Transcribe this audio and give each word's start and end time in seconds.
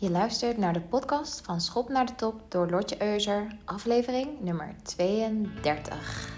Je 0.00 0.10
luistert 0.10 0.56
naar 0.56 0.72
de 0.72 0.80
podcast 0.80 1.40
van 1.44 1.60
Schop 1.60 1.88
naar 1.88 2.06
de 2.06 2.14
Top 2.14 2.40
door 2.48 2.70
Lotje 2.70 3.02
Euser, 3.02 3.46
aflevering 3.64 4.40
nummer 4.40 4.74
32. 4.82 6.28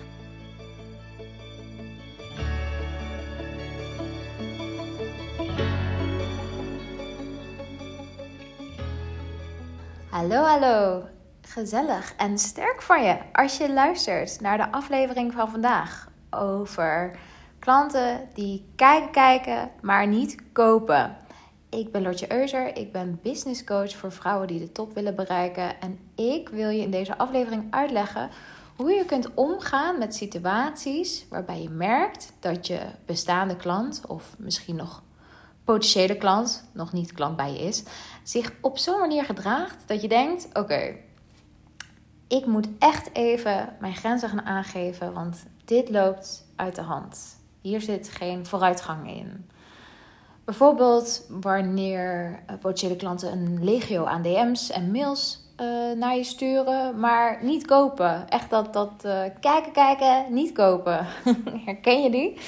Hallo, 10.10 10.42
hallo. 10.42 11.04
Gezellig 11.42 12.14
en 12.16 12.38
sterk 12.38 12.82
van 12.82 13.02
je 13.02 13.18
als 13.32 13.56
je 13.56 13.72
luistert 13.72 14.40
naar 14.40 14.56
de 14.56 14.72
aflevering 14.72 15.32
van 15.32 15.50
vandaag 15.50 16.08
over 16.30 17.18
klanten 17.58 18.28
die 18.34 18.72
kijken, 18.76 19.10
kijken, 19.10 19.70
maar 19.80 20.06
niet 20.06 20.52
kopen. 20.52 21.16
Ik 21.78 21.92
ben 21.92 22.02
Lotje 22.02 22.32
Euser, 22.32 22.76
ik 22.76 22.92
ben 22.92 23.20
business 23.22 23.64
coach 23.64 23.96
voor 23.96 24.12
vrouwen 24.12 24.46
die 24.46 24.58
de 24.58 24.72
top 24.72 24.94
willen 24.94 25.14
bereiken. 25.14 25.80
En 25.80 25.98
ik 26.14 26.48
wil 26.48 26.68
je 26.68 26.80
in 26.80 26.90
deze 26.90 27.18
aflevering 27.18 27.66
uitleggen 27.70 28.30
hoe 28.76 28.92
je 28.92 29.04
kunt 29.04 29.34
omgaan 29.34 29.98
met 29.98 30.14
situaties 30.14 31.26
waarbij 31.28 31.62
je 31.62 31.68
merkt 31.68 32.32
dat 32.40 32.66
je 32.66 32.80
bestaande 33.06 33.56
klant, 33.56 34.02
of 34.06 34.34
misschien 34.38 34.76
nog 34.76 35.02
potentiële 35.64 36.16
klant, 36.16 36.68
nog 36.72 36.92
niet 36.92 37.12
klant 37.12 37.36
bij 37.36 37.52
je 37.52 37.58
is, 37.58 37.82
zich 38.22 38.52
op 38.60 38.78
zo'n 38.78 39.00
manier 39.00 39.24
gedraagt 39.24 39.88
dat 39.88 40.02
je 40.02 40.08
denkt: 40.08 40.48
oké, 40.52 40.96
ik 42.28 42.46
moet 42.46 42.68
echt 42.78 43.14
even 43.14 43.76
mijn 43.80 43.96
grenzen 43.96 44.28
gaan 44.28 44.44
aangeven, 44.44 45.12
want 45.12 45.46
dit 45.64 45.90
loopt 45.90 46.46
uit 46.56 46.74
de 46.74 46.82
hand. 46.82 47.40
Hier 47.60 47.80
zit 47.80 48.08
geen 48.08 48.46
vooruitgang 48.46 49.08
in. 49.08 49.50
Bijvoorbeeld 50.44 51.26
wanneer 51.28 52.42
eh, 52.46 52.56
potentiële 52.60 52.96
klanten 52.96 53.32
een 53.32 53.64
legio 53.64 54.04
aan 54.04 54.22
DM's 54.22 54.70
en 54.70 54.90
mails 54.90 55.42
uh, 55.60 55.96
naar 55.96 56.16
je 56.16 56.24
sturen, 56.24 56.98
maar 56.98 57.38
niet 57.42 57.66
kopen. 57.66 58.28
Echt 58.28 58.50
dat, 58.50 58.72
dat 58.72 58.92
uh, 59.06 59.22
kijken, 59.40 59.72
kijken, 59.72 60.24
niet 60.32 60.52
kopen. 60.52 61.06
Herken 61.66 62.02
je 62.02 62.10
die? 62.10 62.38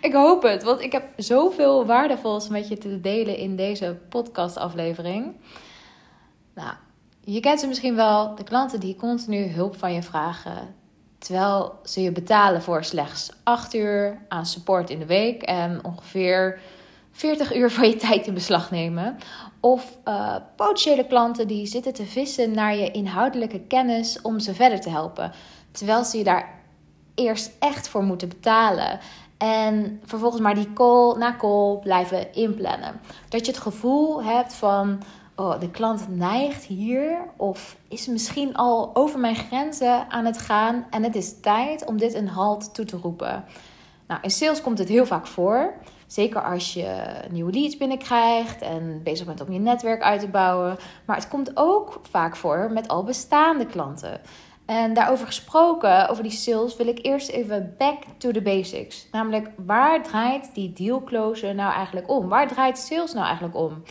Ik 0.00 0.12
hoop 0.12 0.42
het, 0.42 0.62
want 0.62 0.80
ik 0.80 0.92
heb 0.92 1.04
zoveel 1.16 1.86
waardevols 1.86 2.48
met 2.48 2.68
je 2.68 2.78
te 2.78 3.00
delen 3.00 3.36
in 3.36 3.56
deze 3.56 3.98
podcastaflevering. 4.08 5.36
Nou, 6.54 6.74
je 7.20 7.40
kent 7.40 7.60
ze 7.60 7.66
misschien 7.66 7.96
wel, 7.96 8.34
de 8.34 8.44
klanten 8.44 8.80
die 8.80 8.96
continu 8.96 9.46
hulp 9.46 9.78
van 9.78 9.92
je 9.92 10.02
vragen. 10.02 10.74
Terwijl 11.18 11.78
ze 11.84 12.02
je 12.02 12.12
betalen 12.12 12.62
voor 12.62 12.84
slechts 12.84 13.30
8 13.42 13.74
uur 13.74 14.18
aan 14.28 14.46
support 14.46 14.90
in 14.90 14.98
de 14.98 15.06
week 15.06 15.42
en 15.42 15.84
ongeveer 15.84 16.60
40 17.12 17.54
uur 17.54 17.70
van 17.70 17.88
je 17.88 17.96
tijd 17.96 18.26
in 18.26 18.34
beslag 18.34 18.70
nemen. 18.70 19.16
Of 19.60 19.96
uh, 20.08 20.36
potentiële 20.56 21.06
klanten 21.06 21.46
die 21.46 21.66
zitten 21.66 21.92
te 21.92 22.06
vissen 22.06 22.52
naar 22.52 22.76
je 22.76 22.90
inhoudelijke 22.90 23.60
kennis 23.60 24.20
om 24.22 24.38
ze 24.40 24.54
verder 24.54 24.80
te 24.80 24.90
helpen. 24.90 25.32
Terwijl 25.70 26.04
ze 26.04 26.18
je 26.18 26.24
daar 26.24 26.60
eerst 27.14 27.50
echt 27.58 27.88
voor 27.88 28.02
moeten 28.02 28.28
betalen. 28.28 28.98
En 29.38 30.00
vervolgens 30.04 30.42
maar 30.42 30.54
die 30.54 30.72
call 30.72 31.16
na 31.16 31.36
call 31.36 31.78
blijven 31.78 32.34
inplannen. 32.34 33.00
Dat 33.28 33.46
je 33.46 33.52
het 33.52 33.60
gevoel 33.60 34.24
hebt 34.24 34.54
van. 34.54 35.02
Oh, 35.36 35.60
de 35.60 35.70
klant 35.70 36.08
neigt 36.08 36.64
hier 36.64 37.18
of 37.36 37.76
is 37.88 38.06
misschien 38.06 38.54
al 38.54 38.90
over 38.94 39.20
mijn 39.20 39.36
grenzen 39.36 40.10
aan 40.10 40.24
het 40.24 40.38
gaan 40.38 40.86
en 40.90 41.02
het 41.02 41.14
is 41.14 41.40
tijd 41.40 41.84
om 41.84 41.98
dit 41.98 42.14
een 42.14 42.28
halt 42.28 42.74
toe 42.74 42.84
te 42.84 42.96
roepen. 42.96 43.44
Nou, 44.06 44.20
in 44.22 44.30
sales 44.30 44.60
komt 44.60 44.78
het 44.78 44.88
heel 44.88 45.06
vaak 45.06 45.26
voor. 45.26 45.74
Zeker 46.12 46.42
als 46.42 46.74
je 46.74 47.04
nieuwe 47.30 47.52
leads 47.52 47.76
binnenkrijgt 47.76 48.62
en 48.62 49.00
bezig 49.02 49.26
bent 49.26 49.40
om 49.40 49.52
je 49.52 49.58
netwerk 49.58 50.02
uit 50.02 50.20
te 50.20 50.28
bouwen. 50.28 50.76
Maar 51.06 51.16
het 51.16 51.28
komt 51.28 51.50
ook 51.54 52.00
vaak 52.10 52.36
voor 52.36 52.70
met 52.72 52.88
al 52.88 53.04
bestaande 53.04 53.66
klanten. 53.66 54.20
En 54.66 54.94
daarover 54.94 55.26
gesproken, 55.26 56.08
over 56.08 56.22
die 56.22 56.32
sales, 56.32 56.76
wil 56.76 56.86
ik 56.86 56.98
eerst 57.02 57.28
even 57.28 57.74
back 57.78 58.02
to 58.18 58.30
the 58.30 58.42
basics. 58.42 59.08
Namelijk, 59.12 59.50
waar 59.56 60.02
draait 60.02 60.54
die 60.54 60.72
deal 60.72 61.02
close 61.02 61.52
nou 61.52 61.72
eigenlijk 61.72 62.10
om? 62.10 62.28
Waar 62.28 62.48
draait 62.48 62.78
sales 62.78 63.12
nou 63.12 63.26
eigenlijk 63.26 63.56
om? 63.56 63.82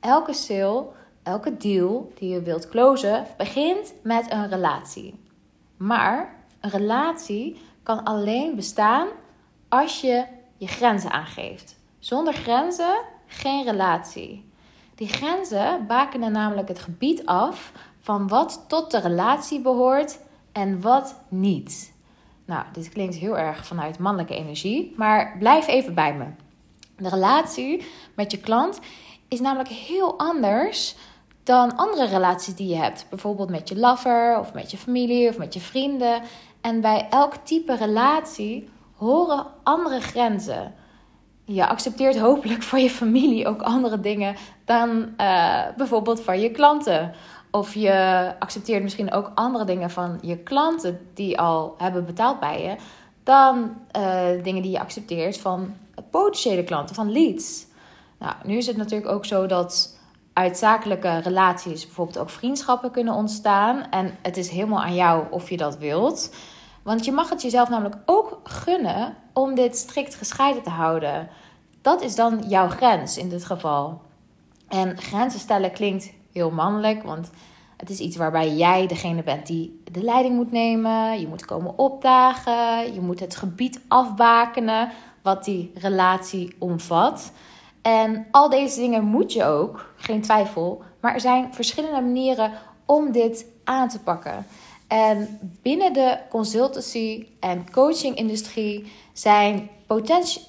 Elke 0.00 0.32
sale, 0.32 0.86
elke 1.22 1.56
deal 1.56 2.12
die 2.14 2.28
je 2.28 2.42
wilt 2.42 2.68
closen, 2.68 3.26
begint 3.36 3.94
met 4.02 4.32
een 4.32 4.48
relatie. 4.48 5.20
Maar 5.76 6.44
een 6.60 6.70
relatie 6.70 7.60
kan 7.82 8.04
alleen 8.04 8.56
bestaan 8.56 9.08
als 9.68 10.00
je 10.00 10.40
je 10.62 10.68
grenzen 10.68 11.10
aangeeft. 11.10 11.76
Zonder 11.98 12.34
grenzen 12.34 13.00
geen 13.26 13.64
relatie. 13.64 14.50
Die 14.94 15.08
grenzen 15.08 15.86
bakenen 15.86 16.32
namelijk 16.32 16.68
het 16.68 16.78
gebied 16.78 17.26
af 17.26 17.72
van 18.00 18.28
wat 18.28 18.64
tot 18.68 18.90
de 18.90 18.98
relatie 18.98 19.60
behoort 19.60 20.18
en 20.52 20.80
wat 20.80 21.20
niet. 21.28 21.92
Nou, 22.44 22.64
dit 22.72 22.88
klinkt 22.88 23.14
heel 23.14 23.38
erg 23.38 23.66
vanuit 23.66 23.98
mannelijke 23.98 24.36
energie, 24.36 24.94
maar 24.96 25.36
blijf 25.38 25.66
even 25.66 25.94
bij 25.94 26.14
me. 26.14 26.24
De 26.96 27.08
relatie 27.08 27.86
met 28.14 28.30
je 28.30 28.38
klant 28.38 28.80
is 29.28 29.40
namelijk 29.40 29.68
heel 29.68 30.18
anders 30.18 30.96
dan 31.42 31.76
andere 31.76 32.06
relaties 32.06 32.54
die 32.54 32.68
je 32.68 32.76
hebt. 32.76 33.06
Bijvoorbeeld 33.10 33.50
met 33.50 33.68
je 33.68 33.76
lover 33.76 34.38
of 34.38 34.52
met 34.52 34.70
je 34.70 34.76
familie 34.76 35.28
of 35.28 35.38
met 35.38 35.54
je 35.54 35.60
vrienden. 35.60 36.22
En 36.60 36.80
bij 36.80 37.06
elk 37.10 37.34
type 37.34 37.76
relatie 37.76 38.68
horen 39.02 39.46
andere 39.62 40.00
grenzen. 40.00 40.74
Je 41.44 41.66
accepteert 41.66 42.18
hopelijk 42.18 42.62
voor 42.62 42.78
je 42.78 42.90
familie 42.90 43.46
ook 43.46 43.62
andere 43.62 44.00
dingen 44.00 44.36
dan 44.64 44.88
uh, 45.20 45.60
bijvoorbeeld 45.76 46.20
van 46.20 46.40
je 46.40 46.50
klanten. 46.50 47.12
Of 47.50 47.74
je 47.74 48.32
accepteert 48.38 48.82
misschien 48.82 49.12
ook 49.12 49.32
andere 49.34 49.64
dingen 49.64 49.90
van 49.90 50.18
je 50.20 50.36
klanten 50.38 51.00
die 51.14 51.38
al 51.38 51.74
hebben 51.78 52.04
betaald 52.04 52.40
bij 52.40 52.62
je, 52.62 52.76
dan 53.22 53.76
uh, 53.96 54.42
dingen 54.42 54.62
die 54.62 54.70
je 54.70 54.80
accepteert 54.80 55.38
van 55.38 55.74
potentiële 56.10 56.64
klanten, 56.64 56.94
van 56.94 57.12
leads. 57.12 57.66
Nou, 58.18 58.34
nu 58.44 58.56
is 58.56 58.66
het 58.66 58.76
natuurlijk 58.76 59.10
ook 59.10 59.24
zo 59.24 59.46
dat 59.46 59.98
uit 60.32 60.58
zakelijke 60.58 61.18
relaties 61.18 61.86
bijvoorbeeld 61.86 62.18
ook 62.18 62.30
vriendschappen 62.30 62.90
kunnen 62.90 63.14
ontstaan. 63.14 63.90
En 63.90 64.16
het 64.22 64.36
is 64.36 64.48
helemaal 64.48 64.82
aan 64.82 64.94
jou 64.94 65.24
of 65.30 65.50
je 65.50 65.56
dat 65.56 65.78
wilt. 65.78 66.30
Want 66.82 67.04
je 67.04 67.12
mag 67.12 67.30
het 67.30 67.42
jezelf 67.42 67.68
namelijk 67.68 67.96
ook 68.06 68.40
gunnen 68.44 69.16
om 69.32 69.54
dit 69.54 69.76
strikt 69.76 70.14
gescheiden 70.14 70.62
te 70.62 70.70
houden. 70.70 71.28
Dat 71.82 72.02
is 72.02 72.14
dan 72.14 72.44
jouw 72.48 72.68
grens 72.68 73.18
in 73.18 73.28
dit 73.28 73.44
geval. 73.44 74.00
En 74.68 74.98
grenzen 74.98 75.40
stellen 75.40 75.72
klinkt 75.72 76.12
heel 76.32 76.50
mannelijk, 76.50 77.02
want 77.02 77.30
het 77.76 77.90
is 77.90 77.98
iets 77.98 78.16
waarbij 78.16 78.54
jij 78.54 78.86
degene 78.86 79.22
bent 79.22 79.46
die 79.46 79.82
de 79.92 80.02
leiding 80.02 80.34
moet 80.34 80.52
nemen. 80.52 81.20
Je 81.20 81.28
moet 81.28 81.44
komen 81.44 81.78
opdagen. 81.78 82.94
Je 82.94 83.00
moet 83.00 83.20
het 83.20 83.36
gebied 83.36 83.80
afbakenen 83.88 84.90
wat 85.22 85.44
die 85.44 85.72
relatie 85.74 86.54
omvat. 86.58 87.32
En 87.82 88.26
al 88.30 88.48
deze 88.48 88.80
dingen 88.80 89.04
moet 89.04 89.32
je 89.32 89.44
ook, 89.44 89.92
geen 89.96 90.22
twijfel. 90.22 90.82
Maar 91.00 91.14
er 91.14 91.20
zijn 91.20 91.54
verschillende 91.54 92.00
manieren 92.00 92.52
om 92.86 93.12
dit 93.12 93.46
aan 93.64 93.88
te 93.88 94.00
pakken. 94.00 94.46
En 94.92 95.38
binnen 95.62 95.92
de 95.92 96.18
consultancy 96.30 97.26
en 97.40 97.70
coaching-industrie 97.70 98.92
zijn 99.12 99.70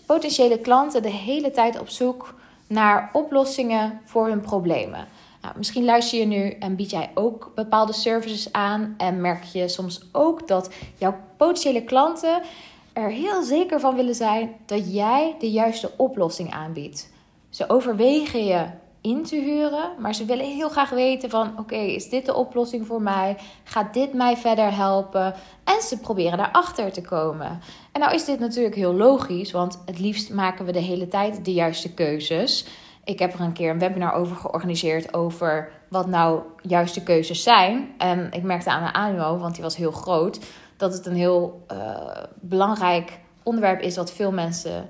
potentiële 0.05 0.59
klanten 0.59 1.01
de 1.01 1.09
hele 1.09 1.51
tijd 1.51 1.79
op 1.79 1.89
zoek 1.89 2.35
naar 2.67 3.09
oplossingen 3.13 4.01
voor 4.05 4.27
hun 4.27 4.41
problemen. 4.41 5.07
Nou, 5.41 5.57
misschien 5.57 5.85
luister 5.85 6.19
je 6.19 6.25
nu 6.25 6.49
en 6.49 6.75
bied 6.75 6.89
jij 6.89 7.11
ook 7.13 7.51
bepaalde 7.55 7.93
services 7.93 8.51
aan 8.51 8.93
en 8.97 9.21
merk 9.21 9.43
je 9.43 9.67
soms 9.67 10.01
ook 10.11 10.47
dat 10.47 10.69
jouw 10.97 11.15
potentiële 11.37 11.83
klanten 11.83 12.41
er 12.93 13.09
heel 13.09 13.43
zeker 13.43 13.79
van 13.79 13.95
willen 13.95 14.15
zijn 14.15 14.55
dat 14.65 14.93
jij 14.93 15.35
de 15.39 15.51
juiste 15.51 15.91
oplossing 15.97 16.51
aanbiedt. 16.51 17.09
Ze 17.49 17.69
overwegen 17.69 18.45
je 18.45 18.65
in 19.03 19.23
te 19.23 19.35
huren. 19.35 19.91
Maar 19.99 20.15
ze 20.15 20.25
willen 20.25 20.45
heel 20.45 20.69
graag 20.69 20.89
weten 20.89 21.29
van 21.29 21.59
oké, 21.59 21.75
is 21.75 22.09
dit 22.09 22.25
de 22.25 22.33
oplossing 22.33 22.87
voor 22.87 23.01
mij? 23.01 23.37
Gaat 23.63 23.93
dit 23.93 24.13
mij 24.13 24.37
verder 24.37 24.75
helpen? 24.75 25.33
En 25.63 25.81
ze 25.81 25.99
proberen 25.99 26.37
daarachter 26.37 26.91
te 26.91 27.01
komen. 27.01 27.59
En 27.91 27.99
nou 27.99 28.13
is 28.13 28.25
dit 28.25 28.39
natuurlijk 28.39 28.75
heel 28.75 28.93
logisch, 28.93 29.51
want 29.51 29.81
het 29.85 29.99
liefst 29.99 30.33
maken 30.33 30.65
we 30.65 30.71
de 30.71 30.79
hele 30.79 31.07
tijd 31.07 31.45
de 31.45 31.53
juiste 31.53 31.93
keuzes. 31.93 32.65
Ik 33.03 33.19
heb 33.19 33.33
er 33.33 33.39
een 33.39 33.53
keer 33.53 33.69
een 33.69 33.79
webinar 33.79 34.13
over 34.13 34.35
georganiseerd 34.35 35.13
over 35.13 35.71
wat 35.89 36.07
nou 36.07 36.41
juiste 36.61 37.03
keuzes 37.03 37.43
zijn. 37.43 37.93
En 37.97 38.31
ik 38.31 38.43
merkte 38.43 38.69
aan 38.69 38.83
de 38.83 38.93
animo, 38.93 39.37
want 39.37 39.53
die 39.53 39.63
was 39.63 39.75
heel 39.75 39.91
groot, 39.91 40.39
dat 40.77 40.93
het 40.93 41.05
een 41.05 41.15
heel 41.15 41.65
uh, 41.71 42.23
belangrijk 42.39 43.19
onderwerp 43.43 43.81
is 43.81 43.95
wat 43.95 44.11
veel 44.11 44.31
mensen 44.31 44.89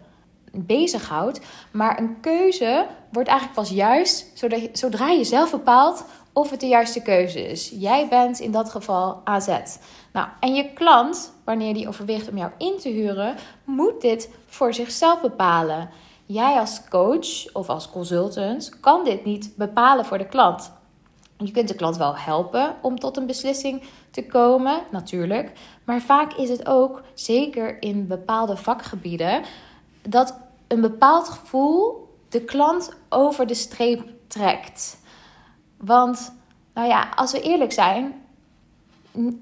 bezighoudt. 0.53 1.41
Maar 1.71 1.99
een 1.99 2.19
keuze 2.21 2.87
wordt 3.11 3.29
eigenlijk 3.29 3.59
pas 3.59 3.69
juist 3.69 4.45
zodra 4.73 5.09
je 5.09 5.23
zelf 5.23 5.51
bepaalt 5.51 6.05
of 6.33 6.49
het 6.49 6.59
de 6.59 6.67
juiste 6.67 7.01
keuze 7.01 7.47
is. 7.47 7.69
Jij 7.69 8.07
bent 8.07 8.39
in 8.39 8.51
dat 8.51 8.69
geval 8.69 9.21
AZ. 9.23 9.47
Nou, 10.13 10.27
en 10.39 10.55
je 10.55 10.73
klant, 10.73 11.33
wanneer 11.43 11.73
die 11.73 11.87
overweegt 11.87 12.29
om 12.29 12.37
jou 12.37 12.51
in 12.57 12.77
te 12.79 12.89
huren, 12.89 13.35
moet 13.63 14.01
dit 14.01 14.29
voor 14.45 14.73
zichzelf 14.73 15.21
bepalen. 15.21 15.89
jij 16.25 16.59
als 16.59 16.81
coach 16.89 17.53
of 17.53 17.69
als 17.69 17.89
consultant 17.89 18.79
kan 18.79 19.03
dit 19.03 19.25
niet 19.25 19.53
bepalen 19.55 20.05
voor 20.05 20.17
de 20.17 20.27
klant. 20.27 20.71
Je 21.37 21.51
kunt 21.51 21.67
de 21.67 21.75
klant 21.75 21.97
wel 21.97 22.17
helpen 22.17 22.75
om 22.81 22.99
tot 22.99 23.17
een 23.17 23.25
beslissing 23.25 23.83
te 24.11 24.25
komen, 24.25 24.81
natuurlijk. 24.91 25.51
Maar 25.83 26.01
vaak 26.01 26.33
is 26.33 26.49
het 26.49 26.67
ook, 26.67 27.01
zeker 27.13 27.81
in 27.81 28.07
bepaalde 28.07 28.57
vakgebieden, 28.57 29.43
dat 30.01 30.37
een 30.73 30.81
bepaald 30.81 31.29
gevoel 31.29 32.09
de 32.29 32.41
klant 32.41 32.93
over 33.09 33.47
de 33.47 33.53
streep 33.53 34.03
trekt. 34.27 34.97
Want, 35.77 36.35
nou 36.73 36.87
ja, 36.87 37.09
als 37.15 37.31
we 37.31 37.41
eerlijk 37.41 37.71
zijn, 37.71 38.21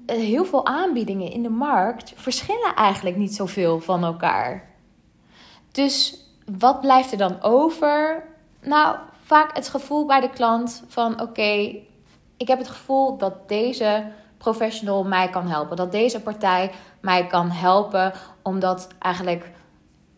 heel 0.06 0.44
veel 0.44 0.66
aanbiedingen 0.66 1.30
in 1.30 1.42
de 1.42 1.50
markt 1.50 2.12
verschillen 2.16 2.74
eigenlijk 2.74 3.16
niet 3.16 3.34
zoveel 3.34 3.80
van 3.80 4.04
elkaar. 4.04 4.70
Dus 5.70 6.26
wat 6.58 6.80
blijft 6.80 7.12
er 7.12 7.18
dan 7.18 7.42
over? 7.42 8.24
Nou, 8.60 8.96
vaak 9.22 9.56
het 9.56 9.68
gevoel 9.68 10.06
bij 10.06 10.20
de 10.20 10.30
klant 10.30 10.82
van 10.88 11.20
oké, 11.20 11.76
ik 12.36 12.48
heb 12.48 12.58
het 12.58 12.68
gevoel 12.68 13.16
dat 13.16 13.48
deze 13.48 14.10
professional 14.38 15.04
mij 15.04 15.30
kan 15.30 15.46
helpen. 15.48 15.76
Dat 15.76 15.92
deze 15.92 16.20
partij 16.20 16.72
mij 17.00 17.26
kan 17.26 17.50
helpen, 17.50 18.12
omdat 18.42 18.88
eigenlijk 18.98 19.50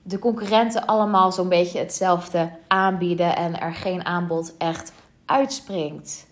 de 0.07 0.19
concurrenten 0.19 0.87
allemaal 0.87 1.33
zo'n 1.33 1.49
beetje 1.49 1.79
hetzelfde 1.79 2.51
aanbieden 2.67 3.37
en 3.37 3.61
er 3.61 3.75
geen 3.75 4.05
aanbod 4.05 4.55
echt 4.59 4.93
uitspringt. 5.27 6.27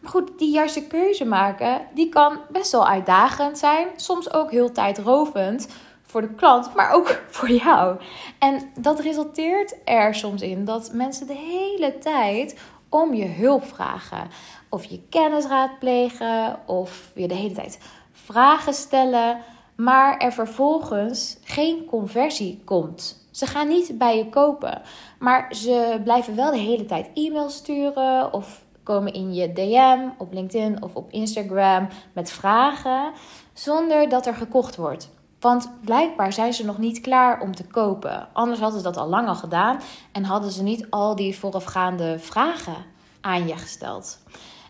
Maar 0.00 0.10
goed, 0.10 0.38
die 0.38 0.52
juiste 0.52 0.86
keuze 0.86 1.24
maken, 1.24 1.80
die 1.94 2.08
kan 2.08 2.38
best 2.50 2.72
wel 2.72 2.86
uitdagend 2.86 3.58
zijn, 3.58 3.88
soms 3.96 4.32
ook 4.32 4.50
heel 4.50 4.72
tijdrovend 4.72 5.68
voor 6.02 6.20
de 6.20 6.34
klant, 6.34 6.74
maar 6.74 6.92
ook 6.92 7.20
voor 7.36 7.50
jou. 7.50 8.00
En 8.38 8.70
dat 8.78 9.00
resulteert 9.00 9.76
er 9.84 10.14
soms 10.14 10.42
in 10.42 10.64
dat 10.64 10.92
mensen 10.92 11.26
de 11.26 11.34
hele 11.34 11.98
tijd 11.98 12.58
om 12.88 13.14
je 13.14 13.26
hulp 13.26 13.64
vragen. 13.64 14.28
Of 14.68 14.84
je 14.84 15.00
kennis 15.08 15.46
raadplegen, 15.46 16.58
of 16.66 17.10
je 17.14 17.28
de 17.28 17.34
hele 17.34 17.54
tijd 17.54 17.78
vragen 18.12 18.74
stellen, 18.74 19.38
maar 19.76 20.18
er 20.18 20.32
vervolgens 20.32 21.36
geen 21.44 21.84
conversie 21.84 22.62
komt. 22.64 23.24
Ze 23.30 23.46
gaan 23.46 23.68
niet 23.68 23.98
bij 23.98 24.16
je 24.16 24.28
kopen, 24.28 24.82
maar 25.18 25.54
ze 25.54 26.00
blijven 26.04 26.36
wel 26.36 26.50
de 26.50 26.58
hele 26.58 26.84
tijd 26.84 27.10
e-mails 27.14 27.54
sturen 27.54 28.32
of 28.32 28.64
komen 28.82 29.12
in 29.12 29.34
je 29.34 29.52
DM 29.52 30.08
op 30.18 30.32
LinkedIn 30.32 30.82
of 30.82 30.94
op 30.94 31.10
Instagram 31.10 31.88
met 32.12 32.30
vragen 32.30 33.12
zonder 33.52 34.08
dat 34.08 34.26
er 34.26 34.34
gekocht 34.34 34.76
wordt. 34.76 35.10
Want 35.40 35.70
blijkbaar 35.84 36.32
zijn 36.32 36.54
ze 36.54 36.64
nog 36.64 36.78
niet 36.78 37.00
klaar 37.00 37.40
om 37.40 37.54
te 37.54 37.66
kopen. 37.66 38.28
Anders 38.32 38.60
hadden 38.60 38.78
ze 38.78 38.84
dat 38.84 38.96
al 38.96 39.08
lang 39.08 39.28
al 39.28 39.34
gedaan 39.34 39.80
en 40.12 40.24
hadden 40.24 40.50
ze 40.50 40.62
niet 40.62 40.86
al 40.90 41.16
die 41.16 41.38
voorafgaande 41.38 42.18
vragen 42.18 42.84
aan 43.20 43.48
je 43.48 43.56
gesteld. 43.56 44.18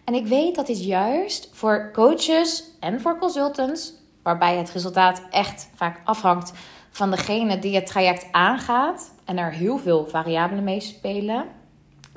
En 0.05 0.15
ik 0.15 0.27
weet 0.27 0.55
dat 0.55 0.69
is 0.69 0.85
juist 0.85 1.51
voor 1.53 1.91
coaches 1.93 2.65
en 2.81 3.01
voor 3.01 3.19
consultants, 3.19 3.93
waarbij 4.27 4.57
het 4.57 4.71
resultaat 4.71 5.23
echt 5.31 5.69
vaak 5.75 6.01
afhangt 6.05 6.53
van 6.91 7.11
degene 7.11 7.59
die 7.59 7.75
het 7.75 7.87
traject 7.87 8.27
aangaat 8.31 9.13
en 9.25 9.39
er 9.39 9.53
heel 9.53 9.79
veel 9.79 10.07
variabelen 10.07 10.65
mee 10.65 10.81
spelen, 10.81 11.45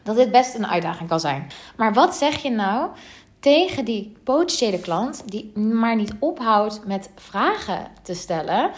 dat 0.04 0.16
dit 0.16 0.32
best 0.32 0.56
een 0.56 0.68
uitdaging 0.68 1.10
kan 1.10 1.20
zijn. 1.20 1.48
Maar 1.78 1.94
wat 1.94 2.16
zeg 2.16 2.38
je 2.38 2.50
nou 2.50 2.90
tegen 3.40 3.86
die 3.86 4.18
potentiële 4.24 4.80
klant 4.80 5.24
die 5.26 5.58
maar 5.58 5.96
niet 5.96 6.14
ophoudt 6.20 6.86
met 6.86 7.12
vragen 7.16 7.88
te 8.02 8.14
stellen 8.14 8.72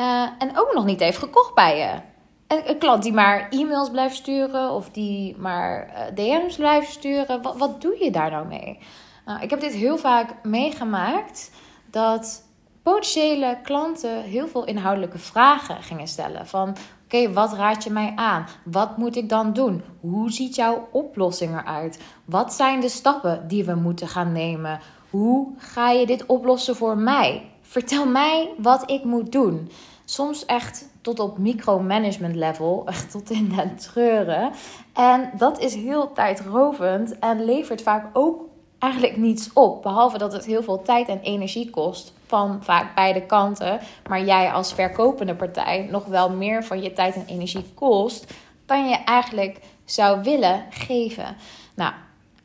uh, 0.00 0.28
en 0.38 0.58
ook 0.58 0.72
nog 0.74 0.84
niet 0.84 1.00
heeft 1.00 1.18
gekocht 1.18 1.54
bij 1.54 1.78
je? 1.78 2.00
Een, 2.46 2.78
klant 2.78 3.02
die 3.02 3.12
maar 3.12 3.48
e-mails 3.50 3.90
blijft 3.90 4.16
sturen 4.16 4.70
of 4.70 4.90
die 4.90 5.36
maar 5.36 5.86
uh, 5.86 6.14
DM's 6.14 6.56
blijft 6.56 6.90
sturen, 6.90 7.42
wat, 7.42 7.56
wat 7.56 7.80
doe 7.80 8.04
je 8.04 8.10
daar 8.10 8.30
nou 8.30 8.46
mee? 8.46 8.78
Nou, 9.24 9.42
ik 9.42 9.50
heb 9.50 9.60
dit 9.60 9.72
heel 9.72 9.98
vaak 9.98 10.34
meegemaakt 10.42 11.50
dat 11.90 12.46
potentiële 12.88 13.58
klanten 13.62 14.22
heel 14.22 14.48
veel 14.48 14.64
inhoudelijke 14.64 15.18
vragen 15.18 15.82
gingen 15.82 16.08
stellen. 16.08 16.46
Van 16.46 16.76
Oké, 17.04 17.32
wat 17.32 17.52
raad 17.52 17.84
je 17.84 17.90
mij 17.90 18.12
aan? 18.16 18.46
Wat 18.64 18.96
moet 18.96 19.16
ik 19.16 19.28
dan 19.28 19.52
doen? 19.52 19.82
Hoe 20.00 20.32
ziet 20.32 20.54
jouw 20.54 20.88
oplossing 20.92 21.60
eruit? 21.60 22.00
Wat 22.24 22.52
zijn 22.52 22.80
de 22.80 22.88
stappen 22.88 23.48
die 23.48 23.64
we 23.64 23.74
moeten 23.74 24.08
gaan 24.08 24.32
nemen? 24.32 24.80
Hoe 25.10 25.48
ga 25.56 25.90
je 25.90 26.06
dit 26.06 26.26
oplossen 26.26 26.76
voor 26.76 26.98
mij? 26.98 27.50
Vertel 27.60 28.06
mij 28.06 28.50
wat 28.58 28.90
ik 28.90 29.04
moet 29.04 29.32
doen. 29.32 29.70
Soms 30.04 30.46
echt 30.46 30.88
tot 31.00 31.20
op 31.20 31.38
micromanagement 31.38 32.34
level, 32.34 32.82
echt 32.86 33.10
tot 33.10 33.30
in 33.30 33.48
de 33.48 33.74
treuren. 33.74 34.50
En 34.92 35.30
dat 35.36 35.58
is 35.58 35.74
heel 35.74 36.12
tijdrovend 36.12 37.18
en 37.18 37.44
levert 37.44 37.82
vaak 37.82 38.06
ook 38.12 38.47
eigenlijk 38.78 39.16
niets 39.16 39.52
op. 39.52 39.82
Behalve 39.82 40.18
dat 40.18 40.32
het 40.32 40.44
heel 40.44 40.62
veel 40.62 40.82
tijd 40.82 41.08
en 41.08 41.20
energie 41.20 41.70
kost 41.70 42.12
van 42.26 42.58
vaak 42.62 42.94
beide 42.94 43.26
kanten. 43.26 43.80
Maar 44.08 44.24
jij 44.24 44.52
als 44.52 44.72
verkopende 44.72 45.34
partij 45.34 45.88
nog 45.90 46.04
wel 46.04 46.30
meer 46.30 46.64
van 46.64 46.82
je 46.82 46.92
tijd 46.92 47.14
en 47.14 47.26
energie 47.26 47.64
kost 47.74 48.34
dan 48.66 48.88
je 48.88 48.96
eigenlijk 48.96 49.60
zou 49.84 50.22
willen 50.22 50.64
geven. 50.70 51.36
Nou, 51.74 51.92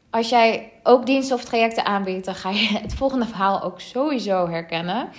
als 0.09 0.29
jij 0.29 0.71
ook 0.83 1.05
diensten 1.05 1.35
of 1.35 1.43
trajecten 1.43 1.85
aanbiedt, 1.85 2.25
dan 2.25 2.35
ga 2.35 2.49
je 2.49 2.67
het 2.81 2.93
volgende 2.93 3.25
verhaal 3.25 3.61
ook 3.61 3.79
sowieso 3.79 4.47
herkennen. 4.47 5.09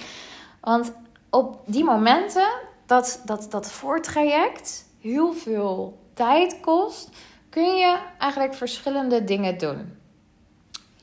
Want 0.60 0.92
op 1.30 1.58
die 1.66 1.84
momenten 1.84 2.48
dat 2.86 3.22
dat, 3.24 3.46
dat 3.50 3.72
voortraject 3.72 4.84
heel 5.00 5.32
veel 5.32 5.98
tijd 6.14 6.60
kost, 6.60 7.08
kun 7.50 7.76
je 7.76 7.98
eigenlijk 8.18 8.54
verschillende 8.54 9.24
dingen 9.24 9.58
doen. 9.58 10.02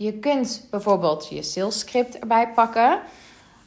Je 0.02 0.14
kunt 0.14 0.68
bijvoorbeeld 0.70 1.28
je 1.30 1.44
sales 1.44 1.80
script 1.80 2.20
erbij 2.20 2.52
pakken. 2.54 3.00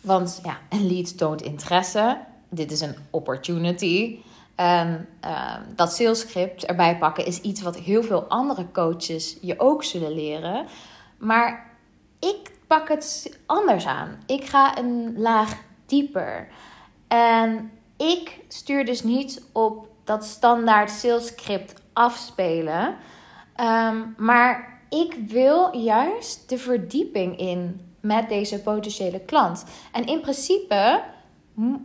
Want 0.01 0.41
ja, 0.45 0.59
een 0.69 0.87
lead 0.87 1.19
toont 1.19 1.43
interesse. 1.43 2.19
Dit 2.49 2.71
is 2.71 2.81
een 2.81 2.97
opportunity. 3.11 4.19
En 4.55 5.09
uh, 5.25 5.55
dat 5.75 5.93
salescript 5.93 6.65
erbij 6.65 6.99
pakken 6.99 7.27
is 7.27 7.41
iets 7.41 7.63
wat 7.63 7.77
heel 7.77 8.03
veel 8.03 8.25
andere 8.25 8.67
coaches 8.73 9.37
je 9.41 9.61
ook 9.61 9.85
zullen 9.85 10.15
leren. 10.15 10.67
Maar 11.19 11.71
ik 12.19 12.51
pak 12.67 12.89
het 12.89 13.39
anders 13.47 13.87
aan. 13.87 14.19
Ik 14.27 14.45
ga 14.45 14.79
een 14.79 15.15
laag 15.17 15.57
dieper. 15.87 16.49
En 17.09 17.71
ik 17.97 18.39
stuur 18.49 18.85
dus 18.85 19.03
niet 19.03 19.43
op 19.53 19.89
dat 20.05 20.25
standaard 20.25 20.91
salescript 20.91 21.75
afspelen. 21.93 22.97
Um, 23.61 24.15
maar 24.17 24.74
ik 24.95 25.17
wil 25.29 25.77
juist 25.77 26.49
de 26.49 26.59
verdieping 26.59 27.39
in 27.39 27.81
met 28.01 28.29
deze 28.29 28.61
potentiële 28.61 29.21
klant. 29.21 29.65
En 29.93 30.07
in 30.07 30.21
principe 30.21 31.03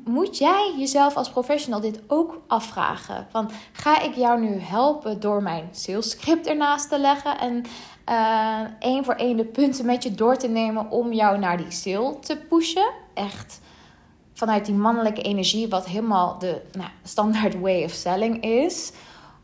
moet 0.05 0.37
jij 0.37 0.73
jezelf 0.77 1.15
als 1.15 1.29
professional 1.29 1.79
dit 1.79 2.01
ook 2.07 2.41
afvragen. 2.47 3.27
Van 3.29 3.51
ga 3.71 4.01
ik 4.01 4.15
jou 4.15 4.39
nu 4.39 4.59
helpen 4.59 5.19
door 5.19 5.43
mijn 5.43 5.67
sales 5.71 6.09
script 6.09 6.47
ernaast 6.47 6.89
te 6.89 6.99
leggen 6.99 7.39
en 7.39 7.63
uh, 8.09 8.59
één 8.79 9.05
voor 9.05 9.13
één 9.13 9.37
de 9.37 9.45
punten 9.45 9.85
met 9.85 10.03
je 10.03 10.11
door 10.11 10.37
te 10.37 10.47
nemen 10.47 10.91
om 10.91 11.13
jou 11.13 11.39
naar 11.39 11.57
die 11.57 11.71
sale 11.71 12.19
te 12.19 12.37
pushen? 12.37 12.91
Echt 13.13 13.61
vanuit 14.33 14.65
die 14.65 14.75
mannelijke 14.75 15.21
energie, 15.21 15.69
wat 15.69 15.85
helemaal 15.85 16.39
de 16.39 16.61
nou, 16.71 16.89
standaard 17.03 17.59
way 17.59 17.83
of 17.83 17.91
selling 17.91 18.43
is. 18.43 18.91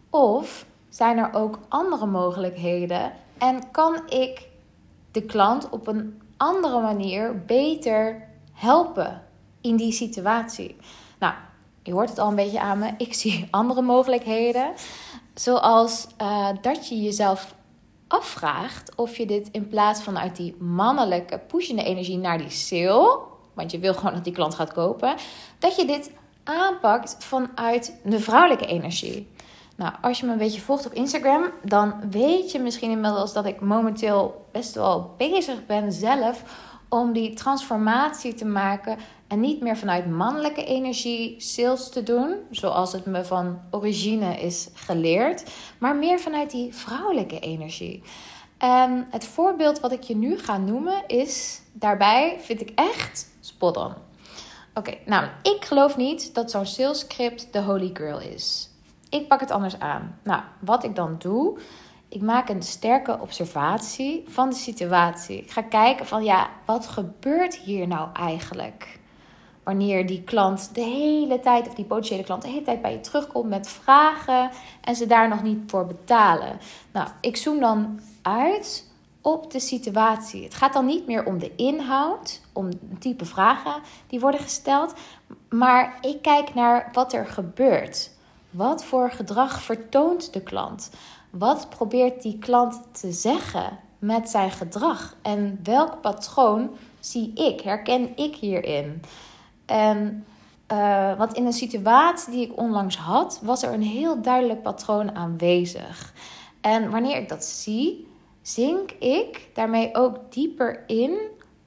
Of 0.09 0.65
zijn 0.89 1.17
er 1.17 1.33
ook 1.33 1.59
andere 1.67 2.05
mogelijkheden 2.05 3.11
en 3.37 3.71
kan 3.71 4.09
ik 4.09 4.47
de 5.11 5.21
klant 5.21 5.69
op 5.69 5.87
een 5.87 6.21
andere 6.37 6.81
manier 6.81 7.45
beter 7.45 8.27
helpen 8.53 9.23
in 9.61 9.75
die 9.75 9.91
situatie? 9.91 10.75
Nou, 11.19 11.33
je 11.83 11.91
hoort 11.91 12.09
het 12.09 12.19
al 12.19 12.29
een 12.29 12.35
beetje 12.35 12.59
aan 12.59 12.79
me. 12.79 12.93
Ik 12.97 13.13
zie 13.23 13.47
andere 13.51 13.81
mogelijkheden. 13.81 14.73
Zoals 15.33 16.07
uh, 16.21 16.49
dat 16.61 16.87
je 16.87 17.01
jezelf 17.01 17.55
afvraagt 18.07 18.95
of 18.95 19.17
je 19.17 19.25
dit 19.25 19.49
in 19.51 19.67
plaats 19.67 20.01
van 20.01 20.17
uit 20.17 20.35
die 20.35 20.55
mannelijke 20.59 21.39
pushende 21.39 21.83
energie 21.83 22.17
naar 22.17 22.37
die 22.37 22.49
sale, 22.49 23.19
want 23.53 23.71
je 23.71 23.79
wil 23.79 23.93
gewoon 23.93 24.13
dat 24.13 24.23
die 24.23 24.33
klant 24.33 24.55
gaat 24.55 24.73
kopen, 24.73 25.15
dat 25.59 25.75
je 25.75 25.85
dit 25.85 26.11
aanpakt 26.43 27.15
vanuit 27.19 27.99
de 28.03 28.19
vrouwelijke 28.19 28.65
energie. 28.65 29.27
Nou, 29.75 29.93
als 30.01 30.19
je 30.19 30.25
me 30.25 30.31
een 30.31 30.37
beetje 30.37 30.61
volgt 30.61 30.85
op 30.85 30.93
Instagram, 30.93 31.51
dan 31.63 32.09
weet 32.09 32.51
je 32.51 32.59
misschien 32.59 32.91
inmiddels 32.91 33.33
dat 33.33 33.45
ik 33.45 33.61
momenteel 33.61 34.47
best 34.51 34.75
wel 34.75 35.13
bezig 35.17 35.65
ben 35.65 35.91
zelf 35.91 36.43
om 36.89 37.13
die 37.13 37.33
transformatie 37.33 38.33
te 38.33 38.45
maken 38.45 38.97
en 39.27 39.39
niet 39.39 39.61
meer 39.61 39.77
vanuit 39.77 40.09
mannelijke 40.09 40.65
energie 40.65 41.35
sales 41.41 41.89
te 41.89 42.03
doen, 42.03 42.35
zoals 42.51 42.91
het 42.91 43.05
me 43.05 43.25
van 43.25 43.59
origine 43.71 44.39
is 44.39 44.69
geleerd, 44.73 45.43
maar 45.77 45.95
meer 45.95 46.19
vanuit 46.19 46.51
die 46.51 46.73
vrouwelijke 46.73 47.39
energie. 47.39 48.03
En 48.57 49.07
het 49.09 49.25
voorbeeld 49.25 49.79
wat 49.79 49.91
ik 49.91 50.01
je 50.03 50.15
nu 50.15 50.37
ga 50.37 50.57
noemen 50.57 51.07
is 51.07 51.61
daarbij, 51.73 52.37
vind 52.39 52.61
ik 52.61 52.71
echt 52.75 53.27
spot 53.39 53.77
on. 53.77 53.93
Oké, 54.73 54.97
nou, 55.05 55.27
ik 55.41 55.65
geloof 55.65 55.97
niet 55.97 56.33
dat 56.33 56.51
zo'n 56.51 56.65
sales 56.65 56.99
script 56.99 57.53
de 57.53 57.61
holy 57.61 57.89
grail 57.93 58.19
is. 58.19 58.69
Ik 59.09 59.27
pak 59.27 59.39
het 59.39 59.51
anders 59.51 59.79
aan. 59.79 60.19
Nou, 60.23 60.41
wat 60.59 60.83
ik 60.83 60.95
dan 60.95 61.15
doe, 61.17 61.59
ik 62.09 62.21
maak 62.21 62.49
een 62.49 62.61
sterke 62.61 63.19
observatie 63.19 64.23
van 64.27 64.49
de 64.49 64.55
situatie. 64.55 65.37
Ik 65.37 65.51
ga 65.51 65.61
kijken 65.61 66.05
van 66.05 66.23
ja, 66.23 66.49
wat 66.65 66.87
gebeurt 66.87 67.55
hier 67.55 67.87
nou 67.87 68.09
eigenlijk? 68.13 68.99
Wanneer 69.63 70.07
die 70.07 70.23
klant 70.23 70.75
de 70.75 70.81
hele 70.81 71.39
tijd, 71.39 71.67
of 71.67 71.73
die 71.73 71.85
potentiële 71.85 72.23
klant 72.23 72.41
de 72.41 72.47
hele 72.47 72.61
tijd 72.61 72.81
bij 72.81 72.91
je 72.91 72.99
terugkomt 72.99 73.49
met 73.49 73.67
vragen 73.67 74.49
en 74.81 74.95
ze 74.95 75.05
daar 75.05 75.27
nog 75.27 75.43
niet 75.43 75.59
voor 75.67 75.85
betalen. 75.85 76.57
Nou, 76.91 77.07
ik 77.21 77.37
zoom 77.37 77.59
dan 77.59 77.99
uit 78.21 78.93
op 79.21 79.51
de 79.51 79.59
situatie. 79.59 80.43
Het 80.43 80.53
gaat 80.53 80.73
dan 80.73 80.85
niet 80.85 81.07
meer 81.07 81.25
om 81.25 81.39
de 81.39 81.55
inhoud, 81.55 82.41
om 82.53 82.65
een 82.65 82.97
type 82.99 83.25
vragen 83.25 83.81
die 84.07 84.19
worden 84.19 84.39
gesteld, 84.39 84.93
maar 85.49 85.97
ik 86.01 86.21
kijk 86.21 86.53
naar 86.53 86.89
wat 86.93 87.13
er 87.13 87.25
gebeurt. 87.25 88.14
Wat 88.55 88.85
voor 88.85 89.11
gedrag 89.11 89.61
vertoont 89.61 90.33
de 90.33 90.41
klant? 90.41 90.89
Wat 91.29 91.69
probeert 91.69 92.21
die 92.21 92.39
klant 92.39 92.81
te 92.91 93.11
zeggen 93.11 93.79
met 93.99 94.29
zijn 94.29 94.51
gedrag? 94.51 95.15
En 95.21 95.59
welk 95.63 96.01
patroon 96.01 96.69
zie 96.99 97.33
ik, 97.33 97.61
herken 97.61 98.17
ik 98.17 98.35
hierin? 98.35 99.01
En 99.65 100.25
uh, 100.71 101.17
want 101.17 101.33
in 101.33 101.45
een 101.45 101.53
situatie 101.53 102.31
die 102.33 102.45
ik 102.45 102.57
onlangs 102.57 102.97
had, 102.97 103.39
was 103.43 103.63
er 103.63 103.73
een 103.73 103.81
heel 103.81 104.21
duidelijk 104.21 104.61
patroon 104.61 105.15
aanwezig. 105.15 106.13
En 106.61 106.91
wanneer 106.91 107.17
ik 107.17 107.29
dat 107.29 107.43
zie, 107.43 108.07
zink 108.41 108.91
ik 108.91 109.49
daarmee 109.53 109.95
ook 109.95 110.17
dieper 110.29 110.83
in 110.87 111.17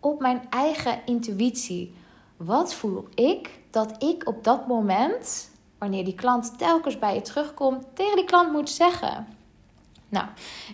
op 0.00 0.21
mijn 0.21 0.42
eigen 0.50 1.00
intuïtie. 1.04 1.95
Wat 2.37 2.75
voel 2.75 3.09
ik 3.14 3.59
dat 3.71 4.02
ik 4.02 4.28
op 4.28 4.45
dat 4.45 4.66
moment, 4.66 5.48
wanneer 5.78 6.04
die 6.04 6.14
klant 6.14 6.58
telkens 6.58 6.99
bij 6.99 7.14
je 7.14 7.20
terugkomt, 7.20 7.85
tegen 7.92 8.16
die 8.16 8.25
klant 8.25 8.52
moet 8.52 8.70
zeggen? 8.70 9.26
Nou, 10.08 10.26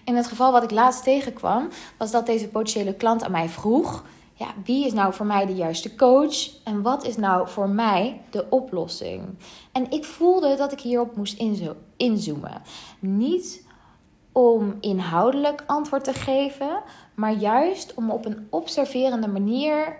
in 0.05 0.17
het 0.17 0.27
geval 0.27 0.53
wat 0.53 0.63
ik 0.63 0.71
laatst 0.71 1.03
tegenkwam, 1.03 1.69
was 1.99 2.11
dat 2.11 2.27
deze 2.27 2.49
potentiële 2.49 2.95
klant 2.95 3.25
aan 3.25 3.31
mij 3.31 3.49
vroeg: 3.49 4.05
ja, 4.35 4.47
wie 4.65 4.87
is 4.87 4.93
nou 4.93 5.15
voor 5.15 5.27
mij 5.27 5.47
de 5.47 5.55
juiste 5.55 5.95
coach 5.95 6.63
en 6.65 6.83
wat 6.83 7.05
is 7.05 7.17
nou 7.17 7.49
voor 7.49 7.69
mij 7.69 8.21
de 8.31 8.47
oplossing? 8.51 9.23
En 9.73 9.91
ik 9.91 10.05
voelde 10.05 10.57
dat 10.57 10.73
ik 10.73 10.81
hierop 10.81 11.17
moest 11.17 11.39
inzoomen. 11.97 12.63
Niet 12.99 13.67
om 14.33 14.77
inhoudelijk 14.81 15.65
antwoord 15.67 16.05
te 16.05 16.13
geven, 16.13 16.83
maar 17.15 17.33
juist 17.33 17.95
om 17.95 18.11
op 18.11 18.25
een 18.25 18.47
observerende 18.51 19.29
manier 19.29 19.97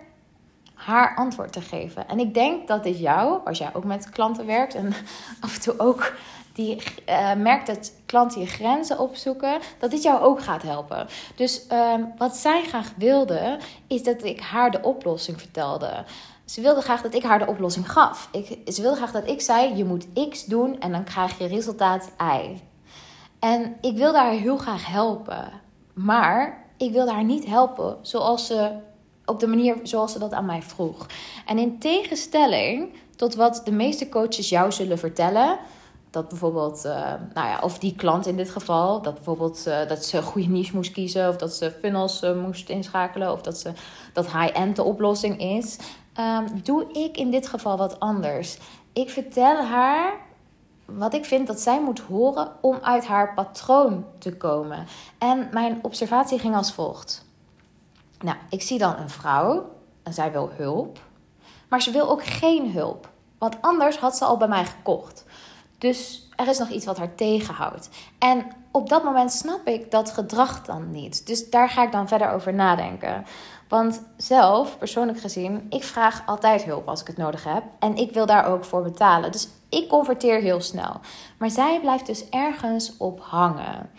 haar 0.75 1.15
antwoord 1.15 1.51
te 1.51 1.61
geven. 1.61 2.07
En 2.07 2.19
ik 2.19 2.33
denk 2.33 2.67
dat 2.67 2.83
dit 2.83 2.99
jou, 2.99 3.39
als 3.45 3.57
jij 3.57 3.69
ook 3.73 3.83
met 3.83 4.09
klanten 4.09 4.45
werkt 4.45 4.75
en 4.75 4.93
af 5.41 5.55
en 5.55 5.61
toe 5.61 5.79
ook 5.79 6.13
die 6.53 6.83
uh, 7.09 7.33
merkt 7.33 7.67
dat 7.67 7.93
klanten 8.05 8.41
je 8.41 8.47
grenzen 8.47 8.99
opzoeken, 8.99 9.59
dat 9.79 9.91
dit 9.91 10.03
jou 10.03 10.21
ook 10.21 10.41
gaat 10.41 10.61
helpen. 10.61 11.07
Dus 11.35 11.67
ehm, 11.67 12.03
wat 12.17 12.35
zij 12.35 12.63
graag 12.63 12.91
wilde, 12.97 13.59
is 13.87 14.03
dat 14.03 14.23
ik 14.23 14.39
haar 14.39 14.71
de 14.71 14.81
oplossing 14.81 15.39
vertelde. 15.39 16.05
Ze 16.45 16.61
wilde 16.61 16.81
graag 16.81 17.01
dat 17.01 17.13
ik 17.13 17.23
haar 17.23 17.39
de 17.39 17.47
oplossing 17.47 17.91
gaf. 17.91 18.29
Ik, 18.31 18.73
ze 18.73 18.81
wilde 18.81 18.97
graag 18.97 19.11
dat 19.11 19.27
ik 19.27 19.41
zei: 19.41 19.75
je 19.75 19.85
moet 19.85 20.07
X 20.29 20.45
doen 20.45 20.79
en 20.79 20.91
dan 20.91 21.03
krijg 21.03 21.37
je 21.37 21.47
resultaat 21.47 22.11
Y. 22.19 22.61
En 23.39 23.75
ik 23.81 23.97
wilde 23.97 24.17
haar 24.17 24.31
heel 24.31 24.57
graag 24.57 24.87
helpen. 24.87 25.51
Maar 25.93 26.65
ik 26.77 26.91
wilde 26.91 27.11
haar 27.11 27.23
niet 27.23 27.45
helpen 27.45 27.97
zoals 28.01 28.47
ze, 28.47 28.71
op 29.25 29.39
de 29.39 29.47
manier 29.47 29.77
zoals 29.83 30.11
ze 30.11 30.19
dat 30.19 30.33
aan 30.33 30.45
mij 30.45 30.61
vroeg. 30.61 31.05
En 31.45 31.57
in 31.57 31.79
tegenstelling 31.79 32.93
tot 33.15 33.35
wat 33.35 33.61
de 33.65 33.71
meeste 33.71 34.09
coaches 34.09 34.49
jou 34.49 34.71
zullen 34.71 34.99
vertellen. 34.99 35.57
Dat 36.09 36.29
bijvoorbeeld, 36.29 36.85
uh, 36.85 37.13
nou 37.33 37.47
ja, 37.47 37.59
of 37.61 37.79
die 37.79 37.95
klant 37.95 38.25
in 38.25 38.37
dit 38.37 38.49
geval, 38.49 39.01
dat 39.01 39.13
bijvoorbeeld 39.13 39.65
uh, 39.67 39.87
dat 39.87 40.05
ze 40.05 40.17
een 40.17 40.23
goede 40.23 40.47
niche 40.47 40.75
moest 40.75 40.91
kiezen, 40.91 41.29
of 41.29 41.35
dat 41.35 41.53
ze 41.53 41.71
funnels 41.81 42.23
uh, 42.23 42.41
moest 42.41 42.69
inschakelen, 42.69 43.31
of 43.31 43.41
dat, 43.41 43.57
ze, 43.57 43.71
dat 44.13 44.31
high-end 44.31 44.75
de 44.75 44.83
oplossing 44.83 45.39
is. 45.39 45.77
Um, 46.19 46.61
doe 46.63 46.91
ik 46.91 47.17
in 47.17 47.31
dit 47.31 47.47
geval 47.47 47.77
wat 47.77 47.99
anders. 47.99 48.57
Ik 48.93 49.09
vertel 49.09 49.63
haar 49.63 50.13
wat 50.85 51.13
ik 51.13 51.25
vind 51.25 51.47
dat 51.47 51.59
zij 51.59 51.81
moet 51.81 51.99
horen 51.99 52.51
om 52.61 52.77
uit 52.81 53.05
haar 53.05 53.33
patroon 53.33 54.05
te 54.19 54.37
komen. 54.37 54.85
En 55.17 55.49
mijn 55.51 55.79
observatie 55.81 56.39
ging 56.39 56.55
als 56.55 56.73
volgt. 56.73 57.24
Nou, 58.19 58.37
ik 58.49 58.61
zie 58.61 58.77
dan 58.77 58.97
een 58.97 59.09
vrouw 59.09 59.69
en 60.03 60.13
zij 60.13 60.31
wil 60.31 60.49
hulp, 60.51 60.99
maar 61.69 61.81
ze 61.81 61.91
wil 61.91 62.09
ook 62.09 62.25
geen 62.25 62.71
hulp. 62.71 63.09
Want 63.37 63.57
anders 63.61 63.97
had 63.97 64.17
ze 64.17 64.25
al 64.25 64.37
bij 64.37 64.47
mij 64.47 64.65
gekocht. 64.65 65.25
Dus 65.77 66.29
er 66.35 66.47
is 66.47 66.57
nog 66.57 66.69
iets 66.69 66.85
wat 66.85 66.97
haar 66.97 67.15
tegenhoudt. 67.15 67.89
En 68.19 68.47
op 68.71 68.89
dat 68.89 69.03
moment 69.03 69.31
snap 69.31 69.67
ik 69.67 69.91
dat 69.91 70.11
gedrag 70.11 70.65
dan 70.65 70.91
niet. 70.91 71.27
Dus 71.27 71.49
daar 71.49 71.69
ga 71.69 71.83
ik 71.83 71.91
dan 71.91 72.07
verder 72.07 72.31
over 72.31 72.53
nadenken. 72.53 73.25
Want 73.67 74.01
zelf, 74.17 74.77
persoonlijk 74.77 75.19
gezien, 75.19 75.65
ik 75.69 75.83
vraag 75.83 76.23
altijd 76.25 76.63
hulp 76.63 76.87
als 76.87 77.01
ik 77.01 77.07
het 77.07 77.17
nodig 77.17 77.43
heb. 77.43 77.63
En 77.79 77.95
ik 77.95 78.13
wil 78.13 78.25
daar 78.25 78.45
ook 78.45 78.65
voor 78.65 78.81
betalen. 78.83 79.31
Dus 79.31 79.47
ik 79.69 79.87
converteer 79.87 80.39
heel 80.39 80.61
snel. 80.61 80.99
Maar 81.37 81.49
zij 81.49 81.79
blijft 81.79 82.05
dus 82.05 82.29
ergens 82.29 82.97
op 82.97 83.19
hangen. 83.21 83.89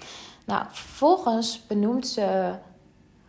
Nou, 0.47 0.65
vervolgens 0.69 1.67
benoemt 1.67 2.09
ze 2.09 2.55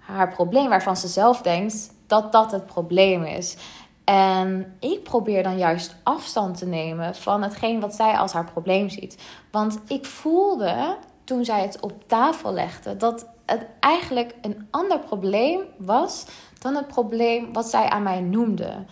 haar 0.08 0.34
probleem 0.34 0.70
waarvan 0.70 0.98
ze 0.98 1.08
zelf 1.08 1.42
denkt 1.42 1.94
dat 2.08 2.32
dat 2.32 2.52
het 2.52 2.66
probleem 2.66 3.24
is. 3.24 3.58
En 4.04 4.76
ik 4.80 5.04
probeer 5.04 5.44
dan 5.44 5.58
juist 5.58 5.96
afstand 6.04 6.58
te 6.58 6.66
nemen 6.66 7.16
van 7.16 7.42
hetgeen 7.42 7.80
wat 7.80 7.96
zij 7.96 8.18
als 8.18 8.34
haar 8.34 8.52
probleem 8.52 8.90
ziet. 8.90 9.18
Want 9.52 9.80
ik 9.88 10.06
voelde 10.06 10.98
toen 11.24 11.46
zij 11.46 11.62
het 11.62 11.80
op 11.80 12.08
tafel 12.08 12.54
legde 12.54 12.98
dat 12.98 13.28
het 13.46 13.66
eigenlijk 13.80 14.36
een 14.42 14.68
ander 14.72 15.00
probleem 15.00 15.62
was 15.78 16.26
dan 16.60 16.76
het 16.76 16.88
probleem 16.88 17.54
wat 17.54 17.66
zij 17.66 17.90
aan 17.90 18.04
mij 18.04 18.22
noemde. 18.22 18.86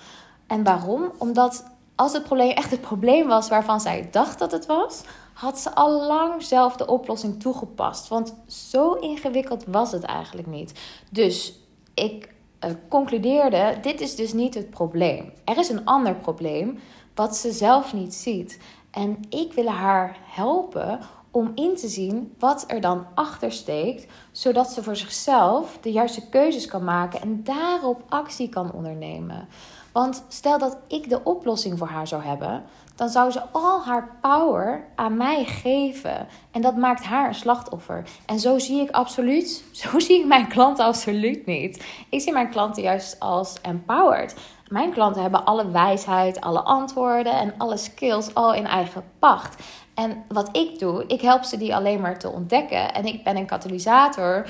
En 0.48 0.64
waarom? 0.64 1.12
Omdat 1.18 1.66
als 1.96 2.14
het 2.14 2.24
probleem 2.24 2.52
echt 2.52 2.72
het 2.72 2.82
probleem 2.82 3.28
was 3.28 3.50
waarvan 3.50 3.82
zij 3.82 4.08
dacht 4.12 4.40
dat 4.40 4.52
het 4.52 4.66
was, 4.66 5.04
had 5.36 5.60
ze 5.60 5.76
al 5.76 6.08
lang 6.08 6.44
zelf 6.44 6.76
de 6.76 6.88
oplossing 6.88 7.40
toegepast. 7.40 8.08
Want 8.08 8.36
zo 8.48 8.94
ingewikkeld 8.94 9.64
was 9.68 9.92
het 9.92 10.04
eigenlijk 10.04 10.48
niet. 10.48 10.74
Dus 11.12 11.60
ik 11.94 12.34
uh, 12.66 12.72
concludeerde: 12.90 13.78
dit 13.82 14.02
is 14.02 14.16
dus 14.16 14.34
niet 14.34 14.54
het 14.54 14.70
probleem. 14.70 15.34
Er 15.44 15.58
is 15.58 15.70
een 15.70 15.86
ander 15.86 16.16
probleem 16.16 16.80
wat 17.16 17.36
ze 17.36 17.52
zelf 17.52 17.94
niet 17.94 18.14
ziet. 18.14 18.60
En 18.92 19.20
ik 19.30 19.54
wil 19.54 19.68
haar 19.68 20.18
helpen 20.24 21.00
om 21.32 21.52
in 21.56 21.76
te 21.76 21.88
zien 21.88 22.34
wat 22.40 22.64
er 22.68 22.82
dan 22.82 23.06
achter 23.14 23.52
steekt, 23.52 24.12
zodat 24.32 24.72
ze 24.72 24.84
voor 24.84 24.96
zichzelf 24.96 25.78
de 25.82 25.92
juiste 25.92 26.30
keuzes 26.30 26.66
kan 26.66 26.84
maken 26.84 27.22
en 27.22 27.44
daarop 27.44 28.04
actie 28.10 28.50
kan 28.50 28.72
ondernemen. 28.72 29.48
Want 29.92 30.24
stel 30.28 30.58
dat 30.58 30.78
ik 30.88 31.10
de 31.10 31.24
oplossing 31.24 31.78
voor 31.78 31.88
haar 31.88 32.08
zou 32.08 32.24
hebben, 32.24 32.64
dan 32.96 33.10
zou 33.10 33.32
ze 33.32 33.42
al 33.52 33.84
haar 33.84 34.18
power 34.22 34.88
aan 34.96 35.18
mij 35.18 35.46
geven. 35.46 36.28
En 36.52 36.62
dat 36.62 36.76
maakt 36.76 37.04
haar 37.04 37.28
een 37.28 37.36
slachtoffer. 37.36 38.04
En 38.26 38.40
zo 38.40 38.60
zie 38.60 38.82
ik 38.82 38.90
absoluut, 38.90 39.64
zo 39.84 40.00
zie 40.00 40.20
ik 40.20 40.26
mijn 40.26 40.48
klanten 40.48 40.86
absoluut 40.86 41.46
niet. 41.46 41.86
Ik 42.10 42.22
zie 42.22 42.34
mijn 42.34 42.50
klanten 42.50 42.84
juist 42.84 43.20
als 43.20 43.62
empowered. 43.62 44.36
Mijn 44.68 44.92
klanten 44.92 45.22
hebben 45.22 45.46
alle 45.46 45.72
wijsheid, 45.72 46.42
alle 46.42 46.62
antwoorden 46.62 47.34
en 47.34 47.54
alle 47.58 47.78
skills 47.78 48.34
al 48.34 48.54
in 48.54 48.68
eigen 48.68 49.04
pacht. 49.20 49.64
En 49.94 50.24
wat 50.28 50.58
ik 50.58 50.80
doe, 50.80 51.04
ik 51.08 51.22
help 51.22 51.44
ze 51.44 51.58
die 51.58 51.76
alleen 51.76 52.02
maar 52.02 52.20
te 52.20 52.30
ontdekken. 52.30 52.94
En 52.94 53.06
ik 53.06 53.24
ben 53.24 53.38
een 53.38 53.46
katalysator 53.46 54.48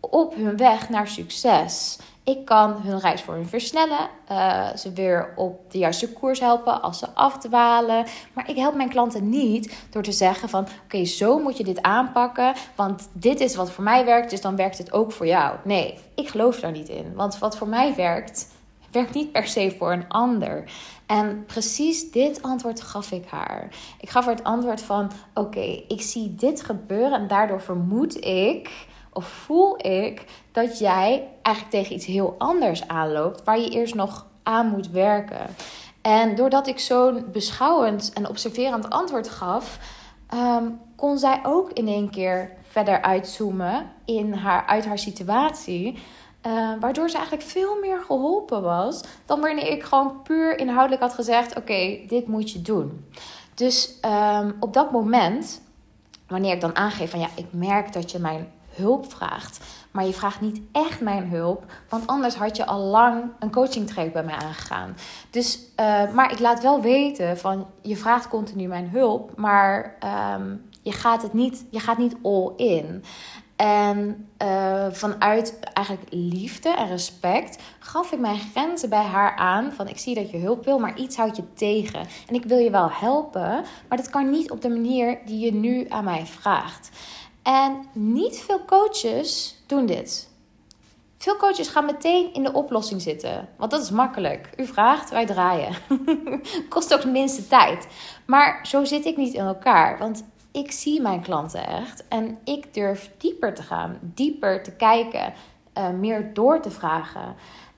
op 0.00 0.34
hun 0.34 0.56
weg 0.56 0.88
naar 0.88 1.08
succes. 1.08 1.98
Ik 2.26 2.44
kan 2.44 2.72
hun 2.82 2.98
reis 2.98 3.22
voor 3.22 3.34
hun 3.34 3.48
versnellen, 3.48 4.08
uh, 4.30 4.74
ze 4.76 4.92
weer 4.92 5.32
op 5.36 5.70
de 5.70 5.78
juiste 5.78 6.12
koers 6.12 6.40
helpen 6.40 6.82
als 6.82 6.98
ze 6.98 7.10
afdwalen. 7.14 8.06
Maar 8.32 8.50
ik 8.50 8.56
help 8.56 8.74
mijn 8.74 8.88
klanten 8.88 9.28
niet 9.28 9.86
door 9.90 10.02
te 10.02 10.12
zeggen 10.12 10.48
van 10.48 10.66
oké, 10.84 11.04
zo 11.04 11.38
moet 11.38 11.56
je 11.56 11.64
dit 11.64 11.82
aanpakken, 11.82 12.54
want 12.74 13.08
dit 13.12 13.40
is 13.40 13.56
wat 13.56 13.70
voor 13.70 13.84
mij 13.84 14.04
werkt, 14.04 14.30
dus 14.30 14.40
dan 14.40 14.56
werkt 14.56 14.78
het 14.78 14.92
ook 14.92 15.12
voor 15.12 15.26
jou. 15.26 15.56
Nee, 15.64 15.98
ik 16.14 16.28
geloof 16.28 16.60
daar 16.60 16.70
niet 16.70 16.88
in, 16.88 17.14
want 17.14 17.38
wat 17.38 17.56
voor 17.56 17.68
mij 17.68 17.94
werkt, 17.94 18.48
werkt 18.90 19.14
niet 19.14 19.32
per 19.32 19.46
se 19.46 19.74
voor 19.78 19.92
een 19.92 20.08
ander. 20.08 20.64
En 21.06 21.44
precies 21.44 22.10
dit 22.10 22.42
antwoord 22.42 22.80
gaf 22.80 23.10
ik 23.12 23.26
haar. 23.28 23.68
Ik 24.00 24.10
gaf 24.10 24.24
haar 24.24 24.34
het 24.34 24.44
antwoord 24.44 24.82
van 24.82 25.10
oké, 25.34 25.82
ik 25.88 26.00
zie 26.00 26.34
dit 26.34 26.62
gebeuren 26.62 27.18
en 27.18 27.28
daardoor 27.28 27.60
vermoed 27.60 28.24
ik 28.24 28.86
of 29.16 29.26
voel 29.26 29.86
ik 29.86 30.24
dat 30.52 30.78
jij 30.78 31.28
eigenlijk 31.42 31.76
tegen 31.76 31.94
iets 31.94 32.06
heel 32.06 32.34
anders 32.38 32.88
aanloopt 32.88 33.44
waar 33.44 33.58
je 33.58 33.68
eerst 33.68 33.94
nog 33.94 34.26
aan 34.42 34.66
moet 34.66 34.90
werken. 34.90 35.46
En 36.02 36.34
doordat 36.34 36.66
ik 36.66 36.78
zo'n 36.78 37.24
beschouwend 37.32 38.12
en 38.14 38.28
observerend 38.28 38.90
antwoord 38.90 39.28
gaf, 39.28 39.78
ehm, 40.28 40.64
kon 40.96 41.18
zij 41.18 41.40
ook 41.42 41.70
in 41.72 41.88
één 41.88 42.10
keer 42.10 42.50
verder 42.68 43.02
uitzoomen 43.02 43.92
in 44.04 44.32
haar, 44.32 44.66
uit 44.66 44.86
haar 44.86 44.98
situatie. 44.98 45.98
Uh, 46.46 46.72
waardoor 46.80 47.08
ze 47.10 47.16
eigenlijk 47.16 47.46
veel 47.46 47.78
meer 47.80 48.00
geholpen 48.00 48.62
was 48.62 49.00
dan 49.24 49.40
wanneer 49.40 49.66
ik 49.66 49.82
gewoon 49.82 50.22
puur 50.22 50.58
inhoudelijk 50.58 51.02
had 51.02 51.14
gezegd: 51.14 51.56
Oké, 51.56 51.98
dit 52.06 52.26
moet 52.26 52.50
je 52.50 52.62
doen. 52.62 53.04
Dus 53.54 54.00
ehm, 54.00 54.52
op 54.60 54.72
dat 54.72 54.90
moment, 54.90 55.62
wanneer 56.28 56.54
ik 56.54 56.60
dan 56.60 56.76
aangeef 56.76 57.10
van 57.10 57.20
ja, 57.20 57.28
ik 57.34 57.46
merk 57.50 57.92
dat 57.92 58.10
je 58.10 58.18
mijn 58.18 58.52
hulp 58.76 59.12
vraagt, 59.12 59.64
maar 59.90 60.06
je 60.06 60.12
vraagt 60.12 60.40
niet 60.40 60.60
echt 60.72 61.00
mijn 61.00 61.28
hulp, 61.28 61.64
want 61.88 62.06
anders 62.06 62.34
had 62.34 62.56
je 62.56 62.66
al 62.66 62.80
lang 62.80 63.24
een 63.38 63.50
coaching 63.50 64.12
bij 64.12 64.24
mij 64.24 64.34
aangegaan. 64.34 64.96
Dus, 65.30 65.58
uh, 65.80 66.12
maar 66.12 66.32
ik 66.32 66.38
laat 66.38 66.62
wel 66.62 66.80
weten 66.80 67.38
van 67.38 67.66
je 67.82 67.96
vraagt 67.96 68.28
continu 68.28 68.66
mijn 68.66 68.88
hulp, 68.88 69.36
maar 69.36 69.96
um, 70.34 70.68
je 70.82 70.92
gaat 70.92 71.22
het 71.22 71.32
niet, 71.32 71.64
je 71.70 71.80
gaat 71.80 71.98
niet 71.98 72.16
all 72.22 72.52
in. 72.56 73.04
En 73.56 74.28
uh, 74.42 74.86
vanuit 74.90 75.58
eigenlijk 75.72 76.06
liefde 76.10 76.68
en 76.68 76.88
respect 76.88 77.62
gaf 77.78 78.12
ik 78.12 78.18
mijn 78.18 78.38
grenzen 78.38 78.88
bij 78.88 79.04
haar 79.04 79.36
aan. 79.36 79.72
Van 79.72 79.88
ik 79.88 79.98
zie 79.98 80.14
dat 80.14 80.30
je 80.30 80.38
hulp 80.38 80.64
wil, 80.64 80.78
maar 80.78 80.98
iets 80.98 81.16
houdt 81.16 81.36
je 81.36 81.52
tegen. 81.52 82.00
En 82.00 82.34
ik 82.34 82.44
wil 82.44 82.58
je 82.58 82.70
wel 82.70 82.90
helpen, 82.90 83.64
maar 83.88 83.98
dat 83.98 84.10
kan 84.10 84.30
niet 84.30 84.50
op 84.50 84.62
de 84.62 84.68
manier 84.68 85.18
die 85.24 85.44
je 85.44 85.54
nu 85.54 85.86
aan 85.88 86.04
mij 86.04 86.26
vraagt. 86.26 86.90
En 87.46 87.86
niet 87.92 88.38
veel 88.38 88.64
coaches 88.64 89.56
doen 89.66 89.86
dit. 89.86 90.30
Veel 91.18 91.36
coaches 91.36 91.68
gaan 91.68 91.84
meteen 91.84 92.32
in 92.34 92.42
de 92.42 92.52
oplossing 92.52 93.02
zitten. 93.02 93.48
Want 93.56 93.70
dat 93.70 93.82
is 93.82 93.90
makkelijk. 93.90 94.50
U 94.56 94.66
vraagt, 94.66 95.10
wij 95.10 95.26
draaien. 95.26 95.74
Kost 96.68 96.94
ook 96.94 97.00
de 97.00 97.08
minste 97.08 97.46
tijd. 97.48 97.86
Maar 98.24 98.66
zo 98.66 98.84
zit 98.84 99.04
ik 99.04 99.16
niet 99.16 99.34
in 99.34 99.44
elkaar. 99.44 99.98
Want 99.98 100.24
ik 100.52 100.72
zie 100.72 101.00
mijn 101.00 101.22
klanten 101.22 101.66
echt. 101.66 102.04
En 102.08 102.38
ik 102.44 102.74
durf 102.74 103.10
dieper 103.18 103.54
te 103.54 103.62
gaan. 103.62 103.98
Dieper 104.00 104.62
te 104.62 104.72
kijken. 104.72 105.32
Uh, 105.78 105.88
meer 105.88 106.34
door 106.34 106.60
te 106.60 106.70
vragen. 106.70 107.34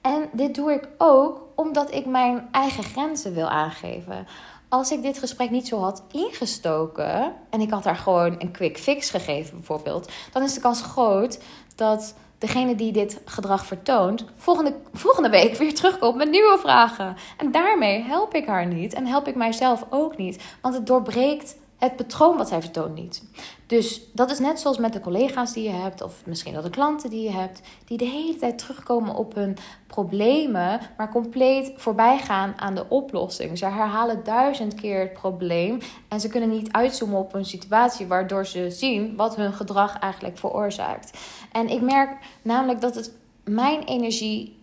En 0.08 0.28
dit 0.32 0.54
doe 0.54 0.72
ik 0.72 0.88
ook 0.98 1.40
omdat 1.54 1.94
ik 1.94 2.06
mijn 2.06 2.48
eigen 2.50 2.84
grenzen 2.84 3.34
wil 3.34 3.48
aangeven 3.48 4.26
als 4.68 4.90
ik 4.90 5.02
dit 5.02 5.18
gesprek 5.18 5.50
niet 5.50 5.68
zo 5.68 5.80
had 5.80 6.02
ingestoken 6.12 7.32
en 7.50 7.60
ik 7.60 7.70
had 7.70 7.84
haar 7.84 7.96
gewoon 7.96 8.34
een 8.38 8.50
quick 8.50 8.78
fix 8.78 9.10
gegeven, 9.10 9.56
bijvoorbeeld, 9.56 10.12
dan 10.32 10.42
is 10.42 10.54
de 10.54 10.60
kans 10.60 10.82
groot 10.82 11.38
dat 11.74 12.14
degene 12.38 12.74
die 12.74 12.92
dit 12.92 13.20
gedrag 13.24 13.66
vertoont, 13.66 14.24
volgende, 14.36 14.74
volgende 14.92 15.28
week 15.30 15.56
weer 15.56 15.74
terugkomt 15.74 16.16
met 16.16 16.30
nieuwe 16.30 16.58
vragen. 16.58 17.16
En 17.36 17.50
daarmee 17.50 18.02
help 18.02 18.34
ik 18.34 18.46
haar 18.46 18.66
niet 18.66 18.94
en 18.94 19.06
help 19.06 19.28
ik 19.28 19.34
mijzelf 19.34 19.84
ook 19.90 20.16
niet, 20.16 20.42
want 20.62 20.74
het 20.74 20.86
doorbreekt 20.86 21.56
het 21.78 21.97
patroon 21.97 22.37
wat 22.37 22.49
zij 22.49 22.61
vertoont 22.61 22.94
niet. 22.94 23.23
Dus 23.66 24.00
dat 24.12 24.30
is 24.30 24.38
net 24.38 24.61
zoals 24.61 24.78
met 24.78 24.92
de 24.92 25.00
collega's 25.00 25.52
die 25.52 25.62
je 25.62 25.75
hebt, 25.75 26.02
of 26.02 26.23
misschien 26.26 26.52
wel 26.52 26.62
de 26.62 26.70
klanten 26.70 27.11
die 27.11 27.23
je 27.23 27.30
hebt, 27.30 27.61
die 27.85 27.99
de 27.99 28.04
hele 28.04 28.37
tijd 28.37 28.58
terugkomen 28.58 29.14
op 29.14 29.35
hun 29.35 29.56
problemen, 29.87 30.80
maar 30.97 31.11
compleet 31.11 31.73
voorbij 31.76 32.18
gaan 32.18 32.54
aan 32.56 32.75
de 32.75 32.88
oplossing. 32.88 33.58
Ze 33.58 33.64
herhalen 33.64 34.25
duizend 34.25 34.75
keer 34.75 35.00
het 35.00 35.12
probleem 35.12 35.78
en 36.08 36.20
ze 36.20 36.28
kunnen 36.28 36.50
niet 36.50 36.73
uitzoomen 36.73 37.18
op 37.18 37.35
een 37.35 37.44
situatie 37.44 38.06
waardoor 38.06 38.47
ze 38.47 38.70
zien 38.70 39.16
wat 39.16 39.37
hun 39.37 39.52
gedrag 39.52 39.99
eigenlijk 39.99 40.38
veroorzaakt. 40.38 41.18
En 41.52 41.68
ik 41.68 41.80
merk 41.80 42.11
namelijk 42.42 42.80
dat 42.80 42.94
het 42.94 43.12
mijn 43.44 43.82
energie 43.82 44.57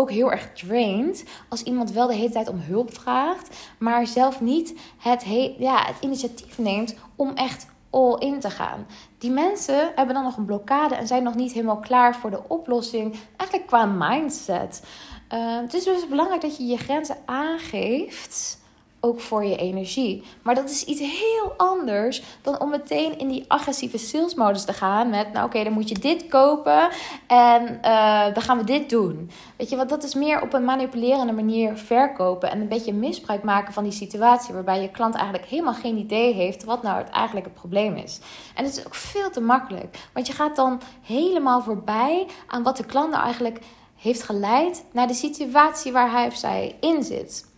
ook 0.00 0.10
heel 0.10 0.32
erg 0.32 0.52
drained 0.52 1.24
als 1.48 1.62
iemand 1.62 1.90
wel 1.90 2.06
de 2.06 2.14
hele 2.14 2.30
tijd 2.30 2.48
om 2.48 2.60
hulp 2.60 2.94
vraagt, 2.94 3.56
maar 3.78 4.06
zelf 4.06 4.40
niet 4.40 4.78
het, 4.98 5.24
ja, 5.58 5.84
het 5.86 5.96
initiatief 6.00 6.58
neemt 6.58 6.94
om 7.16 7.34
echt 7.34 7.66
all 7.90 8.16
in 8.18 8.40
te 8.40 8.50
gaan. 8.50 8.86
Die 9.18 9.30
mensen 9.30 9.92
hebben 9.94 10.14
dan 10.14 10.24
nog 10.24 10.36
een 10.36 10.44
blokkade 10.44 10.94
en 10.94 11.06
zijn 11.06 11.22
nog 11.22 11.34
niet 11.34 11.52
helemaal 11.52 11.80
klaar 11.80 12.16
voor 12.16 12.30
de 12.30 12.48
oplossing, 12.48 13.16
eigenlijk 13.36 13.68
qua 13.68 13.84
mindset. 13.84 14.82
Uh, 15.32 15.60
het 15.60 15.74
is 15.74 15.84
dus 15.84 16.08
belangrijk 16.08 16.40
dat 16.40 16.56
je 16.56 16.64
je 16.64 16.76
grenzen 16.76 17.16
aangeeft 17.24 18.59
ook 19.00 19.20
voor 19.20 19.44
je 19.44 19.56
energie. 19.56 20.22
Maar 20.42 20.54
dat 20.54 20.70
is 20.70 20.84
iets 20.84 21.00
heel 21.00 21.54
anders 21.56 22.22
dan 22.42 22.60
om 22.60 22.70
meteen 22.70 23.18
in 23.18 23.28
die 23.28 23.44
agressieve 23.48 23.98
salesmodus 23.98 24.64
te 24.64 24.72
gaan. 24.72 25.10
Met, 25.10 25.32
nou 25.32 25.46
oké, 25.46 25.64
dan 25.64 25.72
moet 25.72 25.88
je 25.88 25.98
dit 25.98 26.28
kopen 26.28 26.88
en 27.26 27.80
uh, 27.84 28.34
dan 28.34 28.42
gaan 28.42 28.58
we 28.58 28.64
dit 28.64 28.90
doen. 28.90 29.30
Weet 29.56 29.70
je, 29.70 29.76
want 29.76 29.88
dat 29.88 30.02
is 30.02 30.14
meer 30.14 30.42
op 30.42 30.52
een 30.52 30.64
manipulerende 30.64 31.32
manier 31.32 31.76
verkopen. 31.76 32.50
En 32.50 32.60
een 32.60 32.68
beetje 32.68 32.92
misbruik 32.92 33.42
maken 33.42 33.72
van 33.72 33.82
die 33.82 33.92
situatie. 33.92 34.54
Waarbij 34.54 34.82
je 34.82 34.90
klant 34.90 35.14
eigenlijk 35.14 35.46
helemaal 35.46 35.74
geen 35.74 35.96
idee 35.96 36.34
heeft 36.34 36.64
wat 36.64 36.82
nou 36.82 36.98
het 36.98 37.08
eigenlijke 37.08 37.50
probleem 37.50 37.96
is. 37.96 38.20
En 38.54 38.64
het 38.64 38.76
is 38.76 38.86
ook 38.86 38.94
veel 38.94 39.30
te 39.30 39.40
makkelijk. 39.40 39.98
Want 40.12 40.26
je 40.26 40.32
gaat 40.32 40.56
dan 40.56 40.80
helemaal 41.02 41.62
voorbij 41.62 42.26
aan 42.46 42.62
wat 42.62 42.76
de 42.76 42.84
klant 42.84 43.10
nou 43.10 43.24
eigenlijk 43.24 43.58
heeft 43.96 44.22
geleid 44.22 44.84
naar 44.92 45.06
de 45.06 45.14
situatie 45.14 45.92
waar 45.92 46.10
hij 46.10 46.26
of 46.26 46.36
zij 46.36 46.76
in 46.80 47.02
zit. 47.02 47.49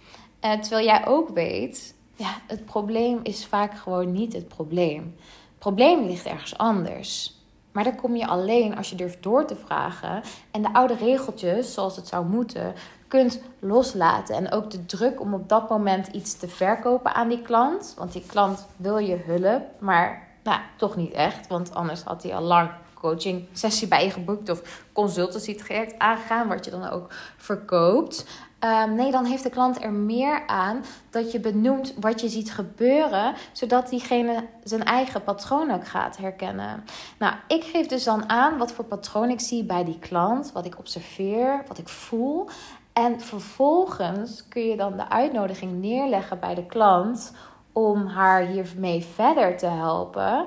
Uh, 0.45 0.53
terwijl 0.53 0.85
jij 0.85 1.07
ook 1.07 1.29
weet, 1.29 1.95
ja, 2.17 2.35
het 2.47 2.65
probleem 2.65 3.21
is 3.23 3.47
vaak 3.47 3.75
gewoon 3.75 4.13
niet 4.13 4.33
het 4.33 4.49
probleem. 4.49 5.15
Het 5.49 5.59
probleem 5.59 6.07
ligt 6.07 6.27
ergens 6.27 6.59
anders. 6.59 7.41
Maar 7.73 7.85
dan 7.85 7.97
kom 7.97 8.17
je 8.17 8.27
alleen 8.27 8.77
als 8.77 8.91
je 8.91 8.97
durft 8.97 9.23
door 9.23 9.47
te 9.47 9.57
vragen 9.57 10.23
en 10.51 10.63
de 10.63 10.73
oude 10.73 10.95
regeltjes, 10.95 11.75
zoals 11.75 11.97
het 11.97 12.09
zou 12.09 12.27
moeten, 12.27 12.75
kunt 13.09 13.41
loslaten. 13.59 14.35
En 14.35 14.53
ook 14.53 14.71
de 14.71 14.87
druk 14.87 15.21
om 15.21 15.35
op 15.35 15.49
dat 15.49 15.69
moment 15.69 16.07
iets 16.07 16.37
te 16.37 16.49
verkopen 16.49 17.15
aan 17.15 17.29
die 17.29 17.43
klant. 17.43 17.95
Want 17.99 18.13
die 18.13 18.27
klant 18.27 18.67
wil 18.77 18.99
je 18.99 19.17
hulp, 19.17 19.63
maar 19.79 20.29
nou, 20.43 20.61
toch 20.77 20.97
niet 20.97 21.13
echt. 21.13 21.47
Want 21.47 21.75
anders 21.75 22.03
had 22.03 22.23
hij 22.23 22.35
al 22.35 22.43
lang 22.43 22.71
coaching 22.95 23.47
sessie 23.53 23.89
bij 23.89 24.05
je 24.05 24.11
geboekt 24.11 24.51
of 24.51 24.87
consultancy 24.93 25.55
traject 25.55 25.99
aangegaan, 25.99 26.49
wat 26.49 26.65
je 26.65 26.71
dan 26.71 26.89
ook 26.89 27.07
verkoopt. 27.37 28.27
Ehm, 28.63 28.95
nee, 28.95 29.11
dan 29.11 29.25
heeft 29.25 29.43
de 29.43 29.51
klant 29.51 29.83
er 29.83 29.93
meer 29.93 30.47
aan 30.47 30.85
dat 31.11 31.33
je 31.33 31.41
benoemt 31.41 31.95
wat 32.01 32.21
je 32.21 32.29
ziet 32.29 32.53
gebeuren, 32.53 33.35
zodat 33.53 33.89
diegene 33.89 34.45
zijn 34.65 34.85
eigen 34.85 35.23
patroon 35.23 35.71
ook 35.71 35.87
gaat 35.87 36.17
herkennen. 36.17 36.85
Nou, 37.19 37.35
ik 37.49 37.65
geef 37.65 37.87
dus 37.87 38.05
dan 38.05 38.29
aan 38.29 38.59
wat 38.59 38.73
voor 38.73 38.85
patroon 38.85 39.31
ik 39.31 39.41
zie 39.41 39.65
bij 39.65 39.85
die 39.85 39.99
klant, 39.99 40.53
wat 40.53 40.67
ik 40.67 40.79
observeer, 40.79 41.65
wat 41.69 41.79
ik 41.79 41.89
voel. 41.89 42.49
En 42.93 43.21
vervolgens 43.21 44.49
kun 44.49 44.63
je 44.63 44.77
dan 44.77 44.97
de 44.97 45.09
uitnodiging 45.09 45.81
neerleggen 45.81 46.39
bij 46.41 46.55
de 46.55 46.67
klant 46.67 47.33
om 47.73 48.07
haar 48.07 48.41
hiermee 48.41 49.05
verder 49.15 49.59
te 49.59 49.67
helpen 49.67 50.47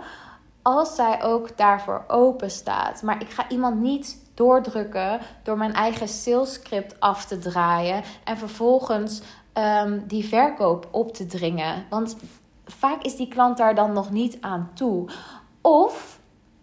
als 0.62 0.96
zij 0.96 1.24
ook 1.24 1.58
daarvoor 1.58 2.04
open 2.08 2.52
staat. 2.52 3.02
Maar 3.02 3.22
ik 3.22 3.30
ga 3.30 3.50
iemand 3.50 3.80
niet 3.80 4.25
doordrukken 4.36 5.20
door 5.44 5.58
mijn 5.58 5.74
eigen 5.74 6.08
salescript 6.08 7.00
af 7.00 7.26
te 7.26 7.38
draaien 7.38 8.04
en 8.24 8.38
vervolgens 8.38 9.22
um, 9.54 10.04
die 10.08 10.26
verkoop 10.26 10.88
op 10.92 11.14
te 11.14 11.26
dringen. 11.26 11.86
Want 11.90 12.16
vaak 12.66 13.04
is 13.04 13.16
die 13.16 13.28
klant 13.28 13.58
daar 13.58 13.76
dan 13.76 13.94
nog 13.94 14.12
niet 14.12 14.38
aan 14.42 14.72
toe. 14.74 15.10
Of 15.62 16.15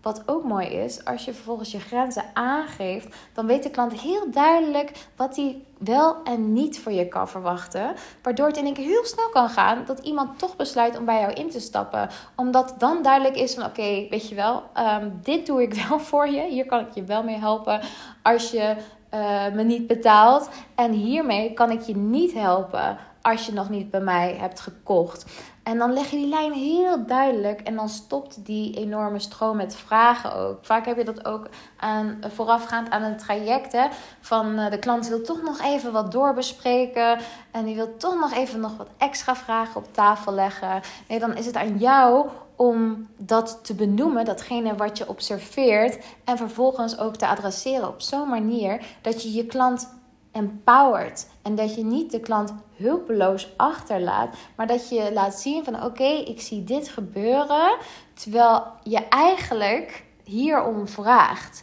wat 0.02 0.22
ook 0.26 0.44
mooi 0.44 0.66
is, 0.66 1.04
als 1.04 1.24
je 1.24 1.32
vervolgens 1.32 1.72
je 1.72 1.80
grenzen 1.80 2.24
aangeeft, 2.32 3.16
dan 3.32 3.46
weet 3.46 3.62
de 3.62 3.70
klant 3.70 3.92
heel 3.92 4.30
duidelijk 4.30 4.92
wat 5.16 5.36
hij 5.36 5.64
wel 5.78 6.22
en 6.24 6.52
niet 6.52 6.80
voor 6.80 6.92
je 6.92 7.08
kan 7.08 7.28
verwachten. 7.28 7.94
Waardoor 8.22 8.46
het 8.46 8.56
in 8.56 8.64
één 8.64 8.74
keer 8.74 8.84
heel 8.84 9.04
snel 9.04 9.28
kan 9.28 9.48
gaan 9.48 9.84
dat 9.86 9.98
iemand 9.98 10.38
toch 10.38 10.56
besluit 10.56 10.98
om 10.98 11.04
bij 11.04 11.20
jou 11.20 11.32
in 11.32 11.50
te 11.50 11.60
stappen. 11.60 12.08
Omdat 12.36 12.74
dan 12.78 13.02
duidelijk 13.02 13.36
is 13.36 13.54
van 13.54 13.64
oké, 13.64 14.06
weet 14.10 14.28
je 14.28 14.34
wel, 14.34 14.62
ehm, 14.72 15.10
dit 15.22 15.46
doe 15.46 15.62
ik 15.62 15.74
wel 15.88 15.98
voor 15.98 16.28
je. 16.28 16.42
Hier 16.42 16.66
kan 16.66 16.80
ik 16.80 16.94
je 16.94 17.04
wel 17.04 17.22
mee 17.22 17.38
helpen 17.38 17.80
als 18.22 18.50
je 18.50 18.76
uh, 19.14 19.54
me 19.54 19.62
niet 19.62 19.86
betaalt. 19.86 20.48
En 20.74 20.92
hiermee 20.92 21.52
kan 21.52 21.70
ik 21.70 21.80
je 21.80 21.96
niet 21.96 22.32
helpen 22.32 22.98
als 23.22 23.46
je 23.46 23.52
nog 23.52 23.68
niet 23.68 23.90
bij 23.90 24.00
mij 24.00 24.36
hebt 24.38 24.60
gekocht. 24.60 25.24
En 25.62 25.78
dan 25.78 25.92
leg 25.92 26.10
je 26.10 26.16
die 26.16 26.28
lijn 26.28 26.52
heel 26.52 27.06
duidelijk 27.06 27.60
en 27.60 27.74
dan 27.74 27.88
stopt 27.88 28.46
die 28.46 28.76
enorme 28.76 29.18
stroom 29.18 29.56
met 29.56 29.76
vragen 29.76 30.34
ook. 30.34 30.58
Vaak 30.62 30.86
heb 30.86 30.96
je 30.96 31.04
dat 31.04 31.24
ook 31.24 31.48
aan, 31.76 32.18
voorafgaand 32.28 32.90
aan 32.90 33.02
een 33.02 33.16
traject. 33.16 33.72
Hè, 33.72 33.86
van 34.20 34.58
uh, 34.58 34.70
de 34.70 34.78
klant 34.78 35.08
wil 35.08 35.22
toch 35.22 35.42
nog 35.42 35.60
even 35.60 35.92
wat 35.92 36.12
doorbespreken. 36.12 37.18
En 37.50 37.64
die 37.64 37.74
wil 37.74 37.96
toch 37.96 38.20
nog 38.20 38.32
even 38.32 38.60
nog 38.60 38.76
wat 38.76 38.88
extra 38.98 39.36
vragen 39.36 39.76
op 39.76 39.94
tafel 39.94 40.32
leggen. 40.32 40.80
Nee, 41.08 41.18
dan 41.18 41.36
is 41.36 41.46
het 41.46 41.56
aan 41.56 41.78
jou 41.78 42.28
om 42.56 43.08
dat 43.16 43.58
te 43.62 43.74
benoemen, 43.74 44.24
datgene 44.24 44.74
wat 44.74 44.98
je 44.98 45.08
observeert. 45.08 46.04
En 46.24 46.36
vervolgens 46.36 46.98
ook 46.98 47.16
te 47.16 47.26
adresseren 47.26 47.88
op 47.88 48.00
zo'n 48.00 48.28
manier 48.28 48.84
dat 49.02 49.22
je 49.22 49.32
je 49.32 49.46
klant 49.46 50.00
empowert. 50.32 51.26
En 51.42 51.54
dat 51.54 51.74
je 51.74 51.84
niet 51.84 52.10
de 52.10 52.20
klant 52.20 52.54
hulpeloos 52.76 53.48
achterlaat, 53.56 54.34
maar 54.56 54.66
dat 54.66 54.88
je 54.88 55.10
laat 55.12 55.34
zien 55.34 55.64
van 55.64 55.84
oké, 55.84 56.04
ik 56.04 56.40
zie 56.40 56.64
dit 56.64 56.88
gebeuren, 56.88 57.76
terwijl 58.14 58.64
je 58.82 59.08
eigenlijk 59.08 60.04
hierom 60.24 60.88
vraagt. 60.88 61.62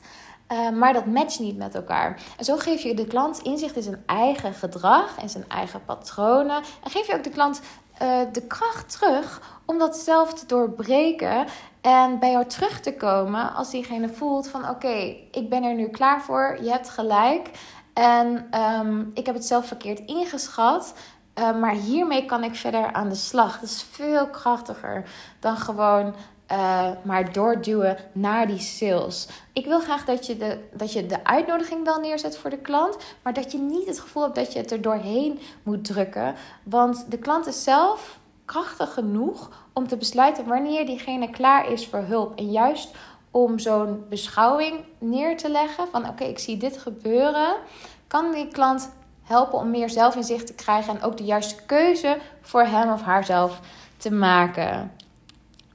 Uh, 0.52 0.70
maar 0.70 0.94
dat 0.94 1.06
matcht 1.06 1.40
niet 1.40 1.58
met 1.58 1.76
elkaar. 1.76 2.22
En 2.38 2.46
zo 2.46 2.58
geef 2.58 2.82
je 2.82 2.94
de 2.94 3.08
klant 3.08 3.42
inzicht 3.42 3.76
in 3.76 3.82
zijn 3.82 4.04
eigen 4.06 4.54
gedrag, 4.54 5.22
in 5.22 5.30
zijn 5.30 5.46
eigen 5.48 5.86
patronen. 5.86 6.64
En 6.84 6.92
geef 6.92 7.08
je 7.08 7.16
ook 7.16 7.24
de 7.24 7.30
klant 7.30 7.62
uh, 8.02 8.20
de 8.32 8.48
kracht 8.48 8.92
terug 8.92 9.60
om 9.66 9.78
dat 9.78 9.98
zelf 9.98 10.34
te 10.34 10.46
doorbreken. 10.46 11.46
En 11.82 12.20
bij 12.20 12.32
jou 12.32 12.46
terug 12.46 12.80
te 12.80 12.96
komen 12.96 13.54
als 13.54 13.72
diegene 13.72 14.10
voelt 14.10 14.48
van 14.48 14.70
oké, 14.70 15.16
ik 15.32 15.50
ben 15.50 15.64
er 15.64 15.76
nu 15.76 15.88
klaar 15.88 16.22
voor. 16.22 16.58
Je 16.62 16.72
hebt 16.72 16.90
gelijk. 16.90 17.50
En 18.00 18.48
um, 18.80 19.12
ik 19.14 19.26
heb 19.26 19.36
het 19.36 19.46
zelf 19.46 19.68
verkeerd 19.68 20.00
ingeschat. 20.00 20.94
Uh, 21.40 21.60
maar 21.60 21.74
hiermee 21.74 22.26
kan 22.26 22.44
ik 22.44 22.56
verder 22.56 22.94
aan 22.94 23.10
de 23.10 23.16
slag. 23.16 23.60
Dat 23.60 23.70
is 23.70 23.86
veel 23.92 24.28
krachtiger 24.28 25.10
dan 25.40 25.58
gewoon 25.58 26.16
uh, 26.52 26.90
maar 27.04 27.34
doorduwen 27.34 27.98
naar 28.12 28.48
die 28.48 28.60
sales. 28.60 29.28
Ik 29.54 29.66
wil 29.66 29.80
graag 29.80 30.06
dat 30.06 30.26
je, 30.26 30.38
de, 30.38 30.68
dat 30.74 30.94
je 30.94 31.06
de 31.06 31.24
uitnodiging 31.24 31.86
wel 31.86 32.00
neerzet 32.00 32.38
voor 32.38 32.50
de 32.50 32.58
klant, 32.58 32.98
maar 33.24 33.34
dat 33.34 33.52
je 33.52 33.58
niet 33.58 33.88
het 33.88 34.00
gevoel 34.00 34.24
hebt 34.24 34.36
dat 34.36 34.54
je 34.54 34.60
het 34.60 34.72
er 34.72 34.82
doorheen 34.82 35.40
moet 35.64 35.86
drukken. 35.86 36.36
Want 36.64 37.12
de 37.12 37.18
klant 37.18 37.48
is 37.48 37.64
zelf 37.64 38.20
krachtig 38.46 38.94
genoeg 38.94 39.68
om 39.74 39.88
te 39.88 39.98
besluiten 39.98 40.48
wanneer 40.48 40.86
diegene 40.86 41.30
klaar 41.30 41.72
is 41.72 41.88
voor 41.88 42.00
hulp. 42.00 42.38
En 42.38 42.52
juist 42.52 42.96
om 43.32 43.60
zo'n 43.60 44.06
beschouwing 44.10 44.80
neer 44.98 45.38
te 45.38 45.50
leggen 45.50 45.88
van 45.88 46.08
oké, 46.08 46.24
ik 46.24 46.40
zie 46.40 46.58
dit 46.58 46.78
gebeuren, 46.78 47.56
kan 48.08 48.32
die 48.32 48.48
klant 48.48 48.92
helpen 49.24 49.60
om 49.60 49.70
meer 49.70 49.90
zelfinzicht 49.90 50.48
te 50.48 50.54
krijgen 50.54 50.96
en 50.96 51.04
ook 51.04 51.18
de 51.18 51.24
juiste 51.24 51.56
keuze 51.66 52.18
voor 52.42 52.64
hem 52.64 52.92
of 52.92 53.02
haarzelf 53.02 53.60
te 53.98 54.12
maken. 54.12 54.92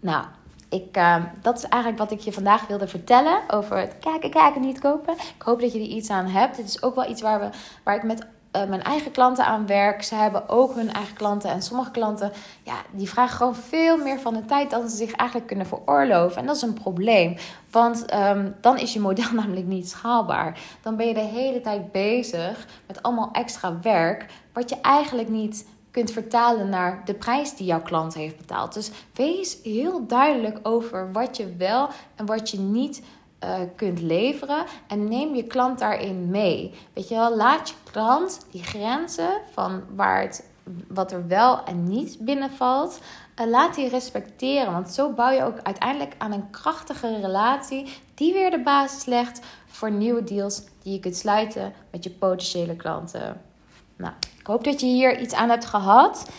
Nou, 0.01 0.25
ik, 0.69 0.97
uh, 0.97 1.17
dat 1.43 1.57
is 1.57 1.65
eigenlijk 1.65 2.03
wat 2.03 2.11
ik 2.11 2.21
je 2.21 2.33
vandaag 2.33 2.67
wilde 2.67 2.89
vertellen 2.89 3.41
over 3.49 3.77
het 3.77 3.97
kijken, 4.01 4.31
kijken, 4.31 4.61
niet 4.61 4.81
kopen. 4.81 5.15
Ik 5.15 5.43
hoop 5.43 5.61
dat 5.61 5.73
je 5.73 5.79
er 5.79 5.85
iets 5.85 6.11
aan 6.11 6.27
hebt. 6.27 6.57
Dit 6.57 6.67
is 6.67 6.83
ook 6.83 6.95
wel 6.95 7.11
iets 7.11 7.23
waar, 7.23 7.41
we, 7.41 7.49
waar 7.85 7.97
ik 7.97 8.03
met 8.03 8.27
uh, 8.57 8.65
mijn 8.65 8.83
eigen 8.83 9.11
klanten 9.11 9.47
aan 9.47 9.67
werk. 9.67 10.03
Ze 10.03 10.15
hebben 10.15 10.49
ook 10.49 10.75
hun 10.75 10.93
eigen 10.93 11.17
klanten. 11.17 11.51
En 11.51 11.63
sommige 11.63 11.91
klanten, 11.91 12.33
ja, 12.63 12.75
die 12.91 13.09
vragen 13.09 13.37
gewoon 13.37 13.55
veel 13.55 13.97
meer 13.97 14.21
van 14.21 14.35
de 14.35 14.45
tijd 14.45 14.71
dan 14.71 14.89
ze 14.89 14.97
zich 14.97 15.13
eigenlijk 15.13 15.49
kunnen 15.49 15.67
veroorloven. 15.67 16.41
En 16.41 16.47
dat 16.47 16.57
is 16.57 16.63
een 16.63 16.73
probleem. 16.73 17.37
Want 17.71 18.15
um, 18.15 18.55
dan 18.61 18.79
is 18.79 18.93
je 18.93 19.01
model 19.01 19.33
namelijk 19.43 19.67
niet 19.67 19.89
schaalbaar. 19.89 20.59
Dan 20.83 20.97
ben 20.97 21.07
je 21.07 21.15
de 21.15 21.21
hele 21.21 21.61
tijd 21.61 21.93
bezig 21.93 22.67
met 22.87 23.03
allemaal 23.03 23.31
extra 23.33 23.79
werk. 23.81 24.27
Wat 24.53 24.69
je 24.69 24.81
eigenlijk 24.81 25.29
niet 25.29 25.67
kunt 25.91 26.11
vertalen 26.11 26.69
naar 26.69 27.03
de 27.05 27.15
prijs 27.15 27.57
die 27.57 27.67
jouw 27.67 27.83
klant 27.83 28.15
heeft 28.15 28.37
betaald. 28.37 28.75
Dus 28.75 28.91
wees 29.13 29.59
heel 29.63 30.07
duidelijk 30.07 30.59
over 30.63 31.13
wat 31.13 31.37
je 31.37 31.57
wel 31.57 31.89
en 32.15 32.27
wat 32.27 32.51
je 32.51 32.59
niet 32.59 33.03
uh, 33.45 33.55
kunt 33.77 34.01
leveren. 34.01 34.65
En 34.87 35.09
neem 35.09 35.35
je 35.35 35.45
klant 35.45 35.79
daarin 35.79 36.31
mee. 36.31 36.75
Weet 36.93 37.09
je 37.09 37.15
wel, 37.15 37.37
laat 37.37 37.69
je 37.69 37.75
klant 37.91 38.47
die 38.51 38.63
grenzen 38.63 39.41
van 39.53 39.83
waar 39.95 40.21
het, 40.21 40.45
wat 40.89 41.13
er 41.13 41.27
wel 41.27 41.65
en 41.65 41.85
niet 41.85 42.17
binnenvalt. 42.21 42.99
Uh, 43.41 43.47
laat 43.47 43.75
die 43.75 43.89
respecteren. 43.89 44.73
Want 44.73 44.91
zo 44.91 45.13
bouw 45.13 45.31
je 45.31 45.45
ook 45.45 45.59
uiteindelijk 45.63 46.15
aan 46.19 46.33
een 46.33 46.51
krachtige 46.51 47.21
relatie. 47.21 47.93
Die 48.15 48.33
weer 48.33 48.51
de 48.51 48.63
basis 48.63 49.05
legt 49.05 49.41
voor 49.67 49.91
nieuwe 49.91 50.25
deals 50.25 50.63
die 50.83 50.93
je 50.93 51.01
kunt 51.01 51.17
sluiten 51.17 51.73
met 51.91 52.05
je 52.05 52.11
potentiële 52.11 52.77
klanten. 52.77 53.41
Nou, 53.97 54.13
ik 54.39 54.47
hoop 54.47 54.65
dat 54.65 54.81
je 54.81 54.87
hier 54.87 55.21
iets 55.21 55.35
aan 55.35 55.49
hebt 55.49 55.65
gehad. 55.65 56.31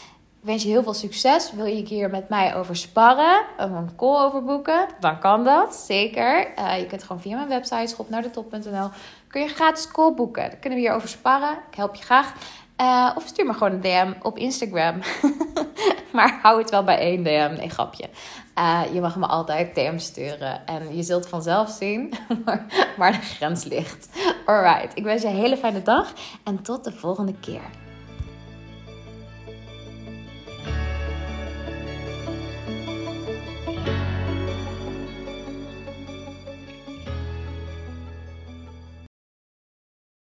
Wens 0.45 0.63
je 0.63 0.69
heel 0.69 0.83
veel 0.83 0.93
succes. 0.93 1.51
Wil 1.51 1.65
je 1.65 1.85
hier 1.85 2.09
met 2.09 2.29
mij 2.29 2.55
over 2.55 2.75
sparren, 2.75 3.45
een 3.57 3.95
call 3.95 4.23
over 4.23 4.43
boeken, 4.43 4.87
dan 4.99 5.19
kan 5.19 5.43
dat, 5.43 5.75
zeker. 5.75 6.47
Uh, 6.59 6.79
je 6.79 6.85
kunt 6.85 7.03
gewoon 7.03 7.21
via 7.21 7.35
mijn 7.35 7.47
website, 7.47 7.87
schopnaardetop.nl, 7.87 8.89
kun 9.27 9.41
je 9.41 9.47
gratis 9.47 9.87
call 9.87 10.13
boeken. 10.13 10.49
Dan 10.49 10.59
kunnen 10.59 10.79
we 10.79 10.85
hier 10.85 10.95
over 10.95 11.09
sparren. 11.09 11.57
Ik 11.71 11.75
help 11.75 11.95
je 11.95 12.03
graag. 12.03 12.33
Uh, 12.81 13.11
of 13.15 13.23
stuur 13.25 13.45
me 13.45 13.53
gewoon 13.53 13.71
een 13.71 13.81
DM 13.81 14.13
op 14.21 14.37
Instagram. 14.37 14.99
maar 16.13 16.39
hou 16.41 16.61
het 16.61 16.69
wel 16.69 16.83
bij 16.83 16.97
één 16.97 17.23
DM. 17.23 17.53
Nee, 17.57 17.69
grapje. 17.69 18.09
Uh, 18.57 18.81
je 18.93 19.01
mag 19.01 19.15
me 19.15 19.25
altijd 19.25 19.75
DM 19.75 19.97
sturen. 19.97 20.65
En 20.65 20.95
je 20.95 21.03
zult 21.03 21.27
vanzelf 21.27 21.69
zien 21.69 22.13
waar 22.97 23.11
de 23.11 23.21
grens 23.21 23.63
ligt. 23.63 24.09
Alright, 24.45 24.97
ik 24.97 25.03
wens 25.03 25.21
je 25.21 25.27
een 25.27 25.35
hele 25.35 25.57
fijne 25.57 25.81
dag. 25.81 26.13
En 26.43 26.61
tot 26.61 26.83
de 26.83 26.91
volgende 26.91 27.33
keer. 27.33 27.84